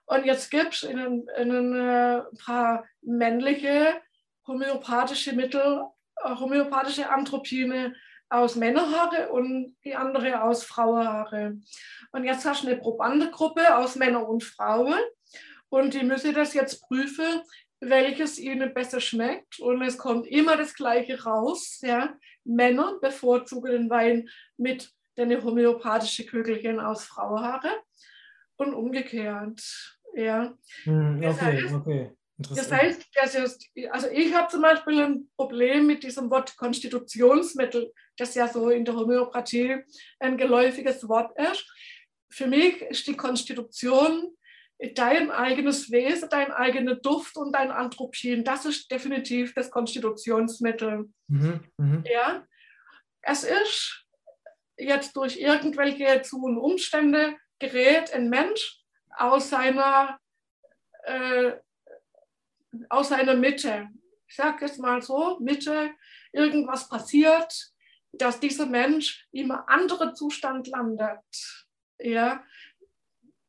[0.06, 4.00] Und jetzt gibt es in, in, in äh, ein paar männliche
[4.46, 5.84] homöopathische Mittel,
[6.16, 7.94] äh, homöopathische Anthropine
[8.30, 11.58] aus Männerhaare und die andere aus Frauenhaare.
[12.12, 15.00] Und jetzt hast du eine Probandengruppe aus Männern und Frauen
[15.68, 17.42] und die müssen das jetzt prüfen,
[17.80, 19.58] welches ihnen besser schmeckt.
[19.58, 21.80] Und es kommt immer das Gleiche raus.
[21.82, 22.14] Ja.
[22.44, 27.70] Männer bevorzugen den Wein mit den homöopathischen Kügelchen aus Frauenhaare
[28.56, 29.62] und umgekehrt.
[30.14, 30.54] Ja.
[30.84, 32.10] Hm, okay, das heißt, okay.
[32.38, 38.48] Das heißt, also ich habe zum Beispiel ein Problem mit diesem Wort Konstitutionsmittel, das ja
[38.48, 39.84] so in der Homöopathie
[40.18, 41.64] ein geläufiges Wort ist.
[42.30, 44.36] Für mich ist die Konstitution
[44.94, 48.44] dein eigenes Wesen, dein eigener Duft und dein Anthropin.
[48.44, 51.10] Das ist definitiv das Konstitutionsmittel.
[51.28, 52.02] Mhm, mh.
[52.10, 52.46] Ja,
[53.22, 54.06] es ist
[54.78, 58.80] jetzt durch irgendwelche Zu- und Umstände gerät ein Mensch
[59.16, 60.18] aus seiner
[61.04, 61.52] äh,
[62.88, 63.88] aus seiner Mitte.
[64.28, 65.90] Ich sage es mal so, Mitte,
[66.32, 67.72] irgendwas passiert,
[68.12, 71.20] dass dieser Mensch in einem anderen Zustand landet.
[71.98, 72.42] Ja.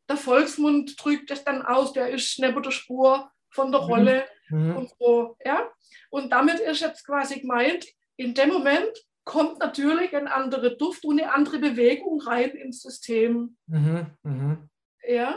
[0.10, 3.88] Der Volksmund drückt es dann aus, der ist neben der Spur von der mhm.
[3.88, 4.76] Rolle mhm.
[4.78, 5.38] und so.
[5.46, 5.70] Ja.
[6.10, 7.86] Und damit ist jetzt quasi gemeint,
[8.18, 8.92] in dem Moment
[9.24, 13.58] kommt natürlich ein anderer Duft und eine andere Bewegung rein ins System.
[13.68, 14.08] Mhm.
[14.24, 14.70] Mhm.
[15.08, 15.36] Ja.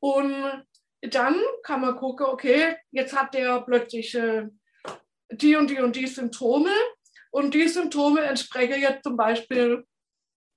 [0.00, 0.66] Und
[1.02, 4.48] dann kann man gucken, okay, jetzt hat der plötzlich äh,
[5.30, 6.72] die und die und die Symptome
[7.30, 9.84] und die Symptome entsprechen jetzt zum Beispiel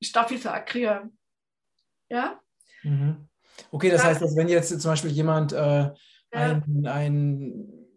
[0.02, 1.10] Staphysagria.
[2.10, 2.40] Ja?
[2.84, 3.30] Mhm.
[3.72, 5.92] Okay, das, das heißt, dass wenn jetzt zum Beispiel jemand äh,
[6.32, 7.88] ein, ein,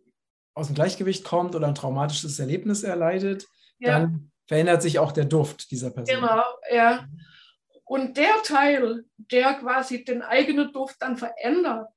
[0.55, 3.47] aus dem Gleichgewicht kommt oder ein traumatisches Erlebnis erleidet,
[3.79, 3.99] ja.
[3.99, 6.21] dann verändert sich auch der Duft dieser Person.
[6.21, 7.07] Genau, ja.
[7.85, 11.89] Und der Teil, der quasi den eigenen Duft dann verändert,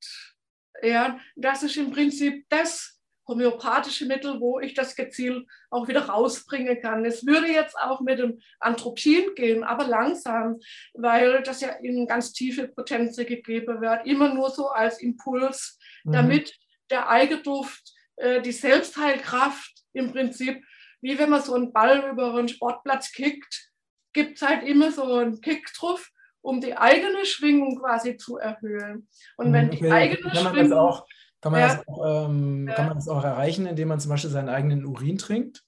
[0.82, 2.99] ja, das ist im Prinzip das
[3.30, 7.06] homöopathische Mittel, wo ich das gezielt auch wieder rausbringen kann.
[7.06, 10.60] Es würde jetzt auch mit dem Anthropin gehen, aber langsam,
[10.94, 16.12] weil das ja in ganz tiefe Potenzen gegeben wird, immer nur so als Impuls, mhm.
[16.12, 16.54] damit
[16.90, 20.62] der Eigenduft, äh, die Selbstheilkraft im Prinzip,
[21.02, 23.70] wie wenn man so einen Ball über einen Sportplatz kickt,
[24.14, 26.10] gibt es halt immer so einen Kick drauf,
[26.42, 29.08] um die eigene Schwingung quasi zu erhöhen.
[29.38, 30.74] Und wenn die eigene kann man Schwingung.
[30.74, 31.06] Auch,
[31.42, 32.74] kann, man ja, das auch, ähm, ja.
[32.76, 35.64] kann man das auch erreichen, indem man zum Beispiel seinen eigenen Urin trinkt?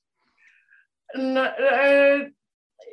[1.14, 2.32] Na, äh,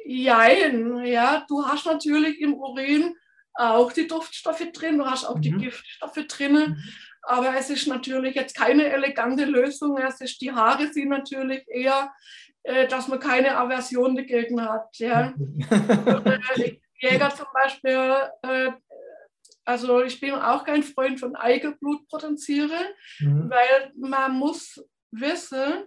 [0.04, 3.14] jein, ja, du hast natürlich im Urin
[3.54, 5.42] auch die Duftstoffe drin, du hast auch mhm.
[5.42, 6.52] die Giftstoffe drin.
[6.52, 6.76] Mhm.
[7.22, 9.98] Aber es ist natürlich jetzt keine elegante Lösung.
[9.98, 12.10] Es ist, die Haare sind natürlich eher,
[12.62, 14.96] äh, dass man keine Aversion dagegen hat.
[14.98, 15.34] Ja.
[15.38, 18.70] Und, äh, Jäger zum Beispiel, äh,
[19.68, 22.87] also ich bin auch kein Freund von Eigenblutpotenzieren,
[23.18, 23.50] mhm.
[23.50, 25.85] weil man muss wissen,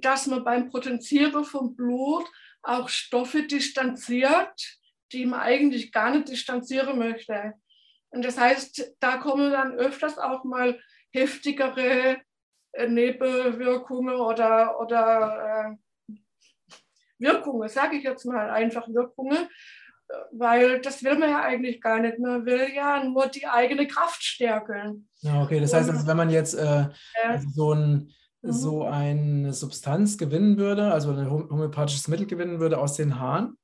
[0.00, 2.26] dass man beim Potenzieren von Blut
[2.62, 4.80] auch Stoffe distanziert,
[5.12, 7.54] die man eigentlich gar nicht distanzieren möchte.
[8.08, 10.80] Und das heißt, da kommen dann öfters auch mal
[11.12, 12.20] heftigere
[12.72, 15.76] äh, Nebenwirkungen oder, oder
[16.08, 16.16] äh,
[17.20, 19.48] Wirkungen, sage ich jetzt mal einfach Wirkungen,
[20.32, 22.18] weil das will man ja eigentlich gar nicht.
[22.18, 25.08] Man will ja nur die eigene Kraft stärken.
[25.20, 26.88] Ja, okay, das heißt, also, wenn man jetzt äh,
[27.24, 28.52] also so, ein, mhm.
[28.52, 33.56] so eine Substanz gewinnen würde, also ein homöopathisches Mittel gewinnen würde aus den Haaren,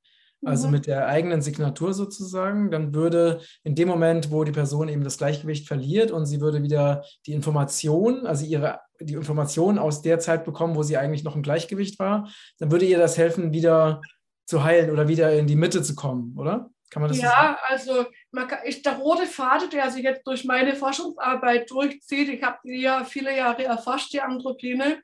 [0.45, 0.73] also mhm.
[0.73, 5.17] mit der eigenen Signatur sozusagen, dann würde in dem Moment, wo die Person eben das
[5.17, 10.43] Gleichgewicht verliert und sie würde wieder die Information, also ihre die Information aus der Zeit
[10.43, 14.01] bekommen, wo sie eigentlich noch im Gleichgewicht war, dann würde ihr das helfen, wieder
[14.47, 16.71] zu heilen oder wieder in die Mitte zu kommen, oder?
[16.89, 20.45] Kann man das ja, so also kann, ich, der rote Faden, der sich jetzt durch
[20.45, 25.01] meine Forschungsarbeit durchzieht, ich habe die ja viele Jahre erforscht, die Anthropine,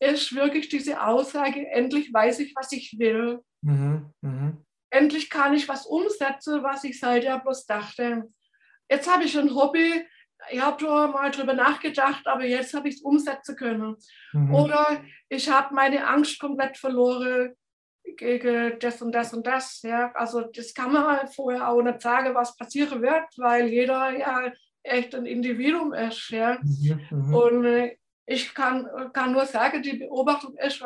[0.00, 3.38] ist wirklich diese Aussage, endlich weiß ich, was ich will.
[3.62, 4.56] Mhm, mh.
[4.90, 8.24] Endlich kann ich was umsetzen, was ich seither bloß dachte.
[8.90, 10.04] Jetzt habe ich ein Hobby,
[10.50, 13.94] ich habe mal drüber nachgedacht, aber jetzt habe ich es umsetzen können.
[14.32, 14.52] Mhm.
[14.52, 17.54] Oder ich habe meine Angst komplett verloren
[18.78, 19.82] das und das und das.
[19.82, 20.12] Ja.
[20.14, 24.52] Also das kann man halt vorher auch nicht sagen, was passieren wird, weil jeder ja
[24.82, 26.30] echt ein Individuum ist.
[26.30, 26.58] Ja.
[26.62, 27.34] Mhm, mhm.
[27.34, 27.96] und äh,
[28.26, 30.82] ich kann, kann nur sagen, die Beobachtung ist,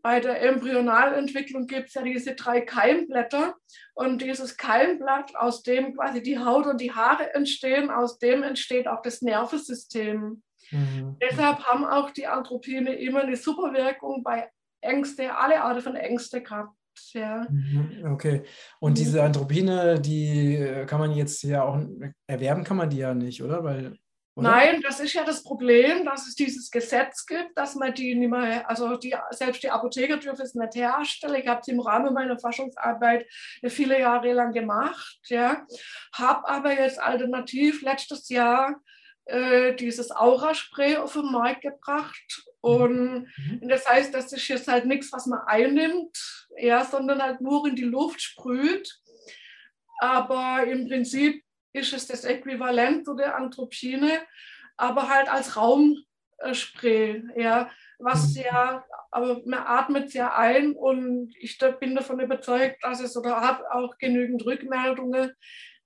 [0.00, 3.56] bei der Embryonalentwicklung gibt es ja diese drei Keimblätter
[3.94, 8.86] und dieses Keimblatt, aus dem quasi die Haut und die Haare entstehen, aus dem entsteht
[8.86, 10.42] auch das Nervensystem.
[10.70, 11.16] Mhm.
[11.20, 14.48] Deshalb haben auch die Anthropine immer eine Superwirkung bei
[14.80, 16.74] Ängste, alle Arten von Ängste gehabt.
[17.12, 17.46] Ja.
[17.48, 18.42] Mhm, okay.
[18.80, 18.96] Und mhm.
[18.96, 21.80] diese Anthropine, die äh, kann man jetzt ja auch
[22.26, 23.62] erwerben, kann man die ja nicht, oder?
[23.62, 23.96] Weil,
[24.38, 24.50] oder?
[24.50, 28.30] Nein, das ist ja das Problem, dass es dieses Gesetz gibt, dass man die nicht
[28.30, 31.34] mehr, also die, selbst die Apotheker dürfen es nicht herstellen.
[31.42, 33.26] Ich habe es im Rahmen meiner Forschungsarbeit
[33.66, 35.66] viele Jahre lang gemacht, ja.
[36.14, 38.80] Habe aber jetzt alternativ letztes Jahr
[39.28, 42.46] äh, dieses Aura-Spray auf den Markt gebracht.
[42.60, 43.68] Und mhm.
[43.68, 47.76] das heißt, das ist jetzt halt nichts, was man einnimmt, ja, sondern halt nur in
[47.76, 49.00] die Luft sprüht.
[50.00, 54.18] Aber im Prinzip ist es das Äquivalent zu der Anthropine,
[54.76, 58.42] aber halt als Raumspray, ja, was mhm.
[58.42, 63.70] ja, aber man atmet ja ein und ich bin davon überzeugt, dass es oder habe
[63.72, 65.34] auch genügend Rückmeldungen,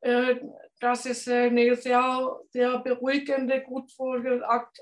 [0.00, 0.36] äh,
[0.82, 3.92] dass es eine sehr, sehr beruhigende, gut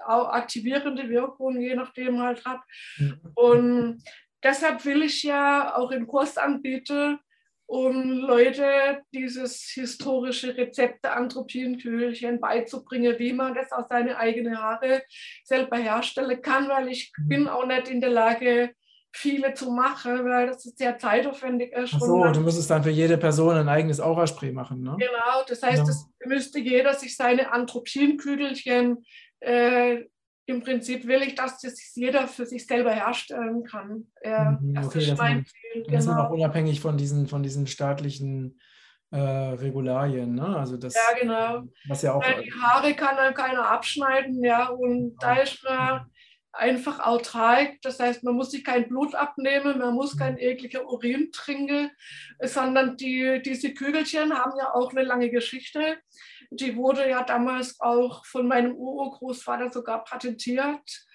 [0.07, 2.61] aktivierende Wirkung, je nachdem halt hat.
[2.97, 3.21] Mhm.
[3.35, 4.03] Und
[4.43, 7.19] deshalb will ich ja auch im Kurs anbieten,
[7.67, 15.03] um Leute dieses historische Rezept der Anthropienkühlchen beizubringen, wie man das aus seinen eigenen Haare
[15.45, 17.29] selber herstellen kann, weil ich mhm.
[17.29, 18.75] bin auch nicht in der Lage,
[19.13, 21.95] viele zu machen, weil das sehr zeitaufwendig ist.
[21.95, 24.97] Ach so, du müsstest dann für jede Person ein eigenes Auraspray machen, ne?
[24.99, 25.85] Genau, das heißt, ja.
[25.85, 29.05] das müsste jeder sich seine Anthropienkügelchen,
[29.41, 30.05] äh,
[30.47, 34.07] im Prinzip will ich, dass das jeder für sich selber herstellen kann.
[34.21, 35.85] Äh, mhm, das okay, ist mein Ziel.
[35.89, 36.19] Das genau.
[36.23, 38.59] ist auch unabhängig von diesen, von diesen staatlichen
[39.13, 40.57] äh, Regularien, ne?
[40.57, 41.63] Also das, ja, genau.
[41.89, 45.35] Was ja auch, Weil die Haare kann dann keiner abschneiden, ja, und ja.
[45.35, 46.07] da ist man
[46.53, 47.81] einfach autark.
[47.83, 50.41] Das heißt, man muss sich kein Blut abnehmen, man muss kein mhm.
[50.41, 51.91] ekliger Urin trinken,
[52.43, 55.99] sondern die, diese Kügelchen haben ja auch eine lange Geschichte.
[56.51, 61.07] Die wurde ja damals auch von meinem Urgroßvater sogar patentiert.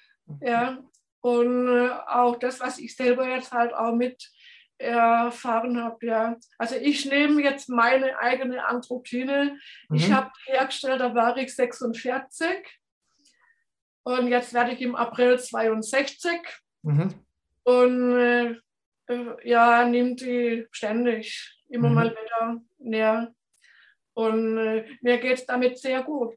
[0.41, 0.79] Ja.
[1.21, 4.31] Und äh, auch das, was ich selber jetzt halt auch mit
[4.77, 6.05] erfahren habe.
[6.05, 6.37] Ja.
[6.57, 9.57] Also ich nehme jetzt meine eigene Anthropine.
[9.89, 9.95] Mhm.
[9.95, 12.79] Ich habe hergestellt, da war ich 46
[14.05, 16.39] Und jetzt werde ich im April 62.
[16.83, 17.15] Mhm.
[17.63, 18.55] Und äh,
[19.43, 21.95] ja, nimmt die ständig immer mhm.
[21.95, 23.33] mal wieder näher.
[24.13, 26.35] Und äh, mir geht es damit sehr gut.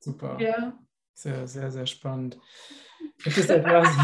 [0.00, 0.36] Super.
[0.40, 0.76] Ja.
[1.14, 2.40] Sehr, sehr, sehr spannend.
[3.22, 3.88] Gibt es etwas?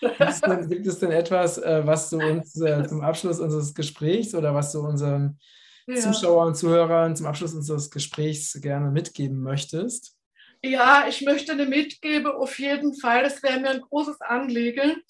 [0.00, 3.74] gibt, es denn, gibt, es denn, etwas, äh, was du uns äh, zum Abschluss unseres
[3.74, 5.40] Gesprächs oder was du unseren
[5.86, 5.96] ja.
[5.96, 10.16] Zuschauern und Zuhörern zum Abschluss unseres Gesprächs gerne mitgeben möchtest?
[10.62, 13.22] Ja, ich möchte eine mitgeben, auf jeden Fall.
[13.22, 15.02] Das wäre mir ein großes Anliegen.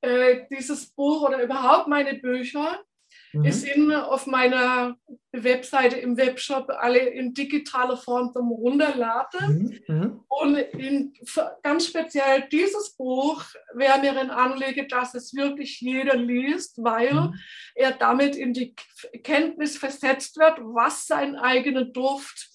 [0.00, 2.78] Äh, dieses Buch oder überhaupt meine Bücher
[3.34, 3.44] Mhm.
[3.44, 4.96] Es sind auf meiner
[5.32, 9.82] Webseite im Webshop alle in digitaler Form zum Runterladen.
[9.86, 9.94] Mhm.
[9.94, 10.24] Mhm.
[10.28, 11.12] Und in,
[11.62, 17.34] ganz speziell dieses Buch wäre mir ein Anliegen, dass es wirklich jeder liest, weil mhm.
[17.74, 18.74] er damit in die
[19.22, 22.48] Kenntnis versetzt wird, was sein eigener Duft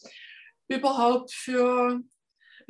[0.68, 2.02] überhaupt für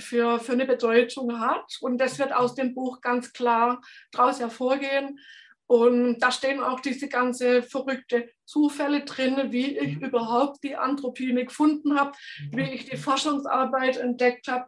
[0.01, 1.78] für, für eine Bedeutung hat.
[1.82, 3.82] Und das wird aus dem Buch ganz klar
[4.12, 5.20] daraus hervorgehen.
[5.70, 10.05] Und da stehen auch diese ganze verrückte Zufälle drin, wie ich mhm.
[10.05, 12.57] überhaupt die Anthropine gefunden habe, mhm.
[12.57, 14.67] wie ich die Forschungsarbeit entdeckt habe.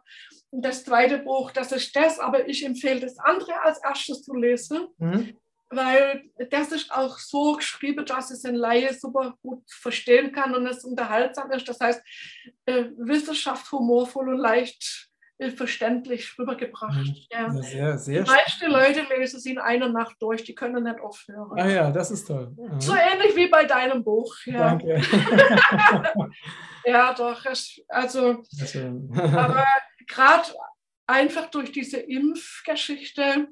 [0.50, 4.32] Und das zweite Buch, das ist das, aber ich empfehle das andere als erstes zu
[4.32, 5.36] lesen, mhm.
[5.70, 10.68] weil das ist auch so geschrieben, dass es ein Laie super gut verstehen kann und
[10.68, 11.68] es unterhaltsam ist.
[11.68, 12.00] Das heißt,
[12.66, 15.11] äh, Wissenschaft humorvoll und leicht
[15.56, 17.06] verständlich rübergebracht.
[17.06, 17.16] Mhm.
[17.30, 17.50] Ja.
[17.50, 21.58] Sehr, sehr die meisten Leute lesen sie in einer Nacht durch, die können nicht aufhören.
[21.58, 22.54] Ah ja, das ist toll.
[22.56, 22.80] Mhm.
[22.80, 24.34] So ähnlich wie bei deinem Buch.
[24.44, 24.76] Ja.
[24.76, 25.02] Danke.
[26.84, 27.44] ja, doch.
[27.88, 28.42] Also,
[29.32, 29.66] aber
[30.06, 30.48] gerade
[31.06, 33.48] einfach durch diese Impfgeschichte,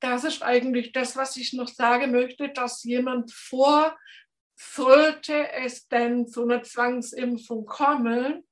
[0.00, 3.96] das ist eigentlich das, was ich noch sagen möchte, dass jemand vor,
[4.56, 8.44] sollte es denn zu einer Zwangsimpfung kommen,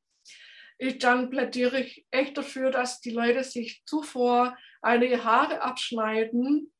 [0.78, 6.72] ich, dann plädiere ich echt dafür, dass die Leute sich zuvor einige Haare abschneiden,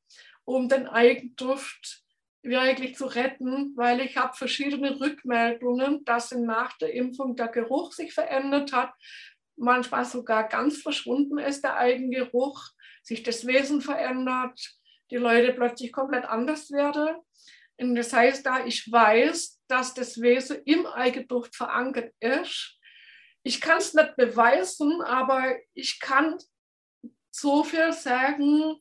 [0.45, 2.05] um den Eigenduft
[2.43, 8.15] wirklich zu retten, weil ich habe verschiedene Rückmeldungen, dass nach der Impfung der Geruch sich
[8.15, 8.95] verändert hat,
[9.57, 12.69] manchmal sogar ganz verschwunden ist der Eigengeruch,
[13.03, 14.59] sich das Wesen verändert,
[15.11, 17.17] die Leute plötzlich komplett anders werden.
[17.77, 22.78] Und das heißt, da ich weiß, dass das Wesen im Eigenduft verankert ist,
[23.43, 26.37] ich kann es nicht beweisen, aber ich kann
[27.31, 28.77] so viel sagen,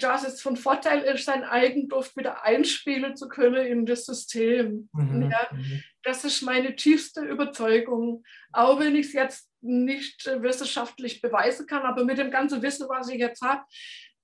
[0.00, 4.88] dass es von Vorteil ist, sein Eigenduft wieder einspielen zu können in das System.
[4.92, 5.30] Mhm.
[5.30, 5.82] Ja, mhm.
[6.02, 8.24] das ist meine tiefste Überzeugung.
[8.52, 13.08] Auch wenn ich es jetzt nicht wissenschaftlich beweisen kann, aber mit dem ganzen Wissen, was
[13.08, 13.62] ich jetzt habe,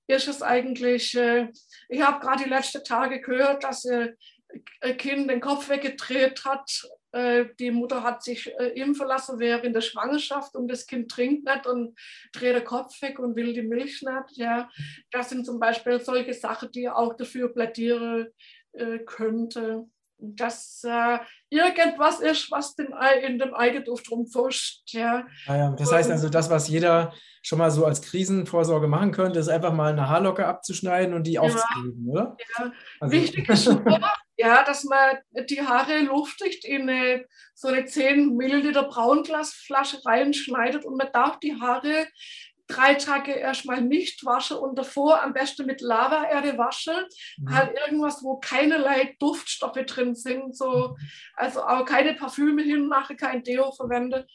[0.07, 1.49] ist es eigentlich, äh,
[1.87, 7.02] ich habe gerade die letzten Tage gehört, dass ein Kind den Kopf weggedreht hat äh,
[7.59, 11.67] die Mutter hat sich äh, impfen lassen während der Schwangerschaft und das Kind trinkt nicht
[11.67, 11.97] und
[12.31, 14.37] dreht den Kopf weg und will die Milch nicht.
[14.37, 14.69] Ja.
[15.11, 18.27] Das sind zum Beispiel solche Sachen, die auch dafür plädieren
[18.73, 19.85] äh, könnte,
[20.17, 22.93] dass äh, irgendwas ist, was den,
[23.25, 24.93] in dem Eigenduft rumfuscht.
[24.93, 25.27] Ja.
[25.47, 29.39] Ah ja, das heißt also, das, was jeder schon mal so als Krisenvorsorge machen könnte,
[29.39, 32.37] ist einfach mal eine Haarlocke abzuschneiden und die ja, aufzulegen, oder?
[32.57, 32.71] Ja.
[33.01, 33.99] Also, Wichtig ist nur,
[34.37, 35.17] ja, dass man
[35.49, 41.59] die Haare luftdicht in eine, so eine 10 Milliliter Braunglasflasche reinschneidet und man darf die
[41.59, 42.07] Haare
[42.73, 46.95] drei Tage erstmal nicht waschen und davor am besten mit Lavaerde waschen.
[47.37, 47.55] Mhm.
[47.55, 50.95] Halt irgendwas, wo keinerlei Duftstoffe drin sind, so,
[51.35, 54.27] also auch keine Parfüme hinmache, kein Deo verwende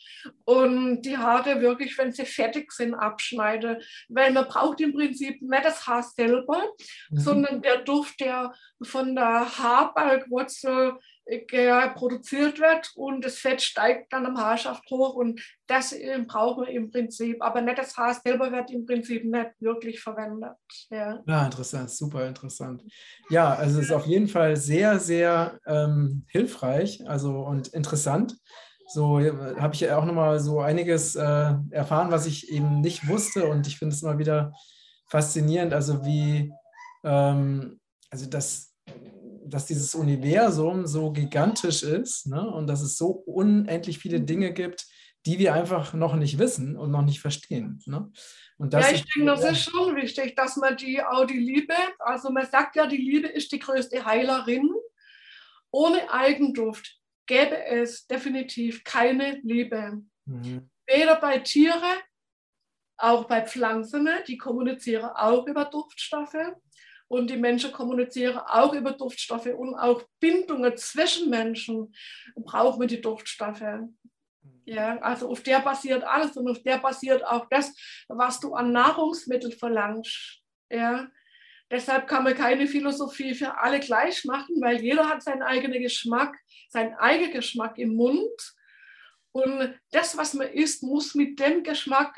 [0.44, 3.80] und die Haare wirklich, wenn sie fertig sind, abschneide.
[4.08, 6.62] Weil man braucht im Prinzip nicht das Haar selber,
[7.10, 7.18] mhm.
[7.18, 10.98] sondern der Duft, der von der Haarbalgwurzel
[11.94, 15.94] produziert wird und das Fett steigt dann am Haarschaft hoch und das
[16.26, 17.42] brauchen wir im Prinzip.
[17.42, 20.56] Aber nicht das Haar selber wird im Prinzip nicht wirklich verwendet.
[20.90, 22.82] Ja, ja interessant, super interessant.
[23.28, 28.36] Ja, also es ist auf jeden Fall sehr, sehr ähm, hilfreich also, und interessant.
[28.90, 33.66] So habe ich auch nochmal so einiges äh, erfahren, was ich eben nicht wusste und
[33.66, 34.52] ich finde es immer wieder
[35.08, 36.52] faszinierend, also wie,
[37.04, 38.72] ähm, also das
[39.48, 42.48] dass dieses Universum so gigantisch ist ne?
[42.48, 44.26] und dass es so unendlich viele mhm.
[44.26, 44.86] Dinge gibt,
[45.26, 47.82] die wir einfach noch nicht wissen und noch nicht verstehen.
[47.86, 48.10] Ne?
[48.56, 51.74] Und das ja, ich denke, das ist schon wichtig, dass man die auch die Liebe,
[51.98, 54.70] also man sagt ja, die Liebe ist die größte Heilerin.
[55.70, 60.02] Ohne Eigenduft gäbe es definitiv keine Liebe.
[60.24, 60.70] Mhm.
[60.86, 61.98] Weder bei Tieren,
[62.96, 66.36] auch bei Pflanzen, die kommunizieren auch über Duftstoffe.
[67.08, 71.94] Und die Menschen kommunizieren auch über Duftstoffe und auch Bindungen zwischen Menschen
[72.36, 73.64] brauchen wir die Duftstoffe.
[74.66, 77.74] Ja, also auf der basiert alles und auf der basiert auch das,
[78.08, 80.42] was du an Nahrungsmitteln verlangst.
[80.70, 81.08] Ja.
[81.70, 86.36] Deshalb kann man keine Philosophie für alle gleich machen, weil jeder hat seinen eigenen Geschmack,
[86.68, 88.54] seinen eigenen Geschmack im Mund.
[89.32, 92.14] Und das, was man isst, muss mit dem Geschmack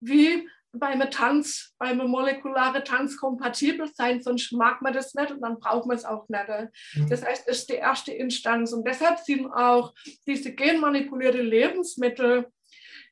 [0.00, 0.48] wie
[0.78, 5.86] beim Tanz, beim molekularen Tanz kompatibel sein, sonst mag man das nicht und dann braucht
[5.86, 6.48] man es auch nicht.
[6.94, 7.08] Mhm.
[7.08, 9.94] Das heißt, es ist die erste Instanz und deshalb sind auch
[10.26, 12.46] diese genmanipulierte Lebensmittel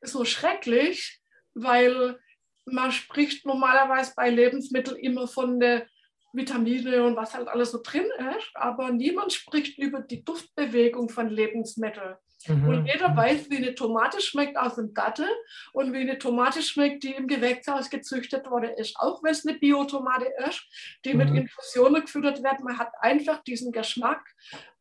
[0.02, 1.20] so schrecklich,
[1.54, 2.18] weil
[2.66, 5.86] man spricht normalerweise bei Lebensmitteln immer von der
[6.32, 8.06] Vitamine und was halt alles so drin
[8.36, 12.16] ist, aber niemand spricht über die Duftbewegung von Lebensmitteln.
[12.46, 12.68] Mhm.
[12.68, 15.26] Und jeder weiß, wie eine Tomate schmeckt aus dem Gatte
[15.72, 18.96] und wie eine Tomate schmeckt, die im Gewächshaus gezüchtet worden ist.
[18.98, 20.66] Auch wenn es eine Biotomate ist,
[21.04, 21.18] die mhm.
[21.18, 22.60] mit Infusionen gefüttert wird.
[22.60, 24.24] Man hat einfach diesen Geschmack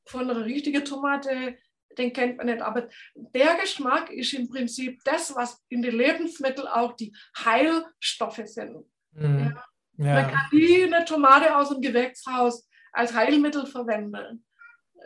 [0.05, 1.57] von einer richtigen Tomate,
[1.97, 2.61] den kennt man nicht.
[2.61, 8.85] Aber der Geschmack ist im Prinzip das, was in den Lebensmitteln auch die Heilstoffe sind.
[9.11, 9.53] Mhm.
[9.55, 9.63] Ja.
[9.97, 10.13] Ja.
[10.15, 14.43] Man kann nie eine Tomate aus dem Gewächshaus als Heilmittel verwenden.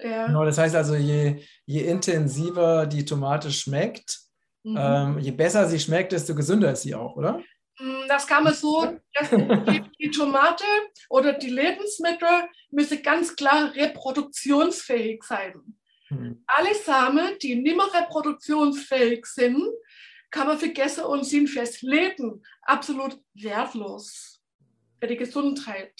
[0.03, 0.27] Ja.
[0.27, 4.19] Genau, das heißt also, je, je intensiver die Tomate schmeckt,
[4.63, 4.77] mhm.
[4.77, 7.41] ähm, je besser sie schmeckt, desto gesünder ist sie auch, oder?
[7.79, 8.97] Mm, das kann man so,
[9.31, 10.63] die, die, Tomate
[11.09, 15.53] oder die Lebensmittel müssen ganz klar reproduktionsfähig sein.
[16.09, 16.43] Mhm.
[16.47, 19.63] Alle Samen, die nicht mehr reproduktionsfähig sind,
[20.29, 24.41] kann man vergessen und sind fürs Leben absolut wertlos.
[24.99, 25.93] Für die Gesundheit.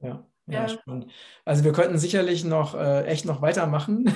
[0.00, 0.29] Ja.
[0.52, 1.06] Ja, spannend.
[1.44, 4.12] Also wir könnten sicherlich noch äh, echt noch weitermachen,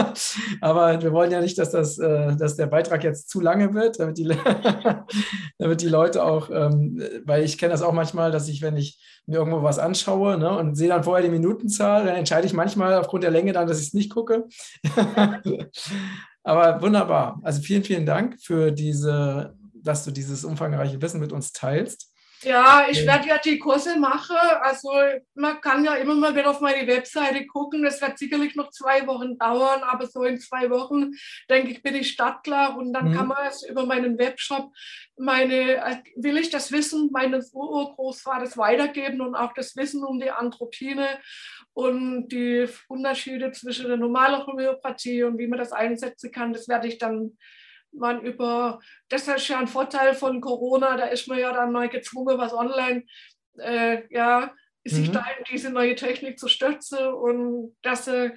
[0.60, 4.00] aber wir wollen ja nicht, dass, das, äh, dass der Beitrag jetzt zu lange wird,
[4.00, 4.24] damit die,
[5.58, 9.00] damit die Leute auch, ähm, weil ich kenne das auch manchmal, dass ich, wenn ich
[9.26, 12.94] mir irgendwo was anschaue ne, und sehe dann vorher die Minutenzahl, dann entscheide ich manchmal
[12.94, 14.44] aufgrund der Länge dann, dass ich es nicht gucke.
[16.42, 17.40] aber wunderbar.
[17.42, 22.13] Also vielen, vielen Dank für diese, dass du dieses umfangreiche Wissen mit uns teilst.
[22.44, 24.36] Ja, ich werde ja die Kurse machen.
[24.60, 24.90] Also
[25.34, 27.82] man kann ja immer mal wieder auf meine Webseite gucken.
[27.82, 31.12] Das wird sicherlich noch zwei Wochen dauern, aber so in zwei Wochen,
[31.48, 33.14] denke ich, bin ich startklar und dann mhm.
[33.14, 34.72] kann man es über meinen Webshop,
[35.16, 40.30] meine, äh, will ich das Wissen meines Urgroßvaters weitergeben und auch das Wissen um die
[40.30, 41.08] Anthropine
[41.72, 46.88] und die Unterschiede zwischen der normalen Homöopathie und wie man das einsetzen kann, das werde
[46.88, 47.36] ich dann
[47.96, 51.88] man über, das ist ja ein Vorteil von Corona, da ist man ja dann mal
[51.88, 53.04] gezwungen, was online,
[53.58, 54.52] äh, ja,
[54.84, 55.12] sich mhm.
[55.12, 58.32] da in diese neue Technik zu stützen und das, äh,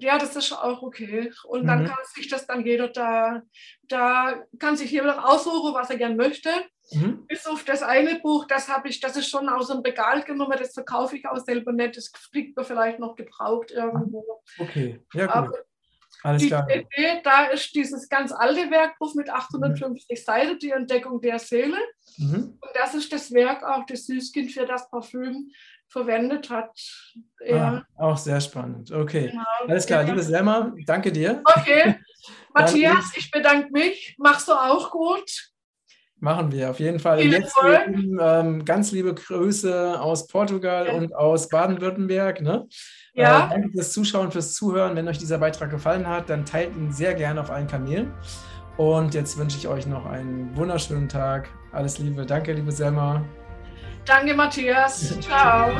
[0.00, 1.32] ja, das ist auch okay.
[1.44, 1.86] Und dann mhm.
[1.86, 3.42] kann sich das dann jeder da,
[3.84, 6.50] da kann sich jeder aussuchen, was er gern möchte.
[6.90, 7.26] Mhm.
[7.26, 10.56] Bis auf das eine Buch, das habe ich, das ist schon aus dem Regal genommen,
[10.58, 14.42] das verkaufe ich auch selber nicht, das kriegt man vielleicht noch gebraucht irgendwo.
[14.58, 15.34] Okay, ja gut.
[15.34, 15.52] Aber
[16.22, 16.68] alles die klar.
[16.68, 20.22] Idee, da ist dieses ganz alte Werkbuch mit 850 mhm.
[20.22, 21.78] Seiten, die Entdeckung der Seele.
[22.16, 22.58] Mhm.
[22.60, 25.50] Und das ist das Werk auch, das Süßkind für das Parfüm
[25.88, 26.70] verwendet hat.
[27.50, 28.90] Ah, auch sehr spannend.
[28.90, 29.28] Okay.
[29.28, 29.42] Genau.
[29.66, 30.08] Alles klar, ja.
[30.08, 31.42] liebe Selma, danke dir.
[31.44, 31.98] Okay.
[32.54, 34.16] Matthias, ich bedanke mich.
[34.18, 35.30] Machst du auch gut?
[36.20, 37.20] Machen wir auf jeden Fall.
[37.20, 40.92] Jetzt ähm, ganz liebe Grüße aus Portugal ja.
[40.94, 42.40] und aus Baden-Württemberg.
[42.40, 42.66] Ne?
[43.14, 43.46] Ja.
[43.46, 44.96] Äh, danke fürs Zuschauen, fürs Zuhören.
[44.96, 48.12] Wenn euch dieser Beitrag gefallen hat, dann teilt ihn sehr gerne auf allen Kanälen.
[48.76, 51.48] Und jetzt wünsche ich euch noch einen wunderschönen Tag.
[51.72, 52.26] Alles Liebe.
[52.26, 53.24] Danke, liebe Selma.
[54.04, 55.18] Danke, Matthias.
[55.20, 55.70] Ciao.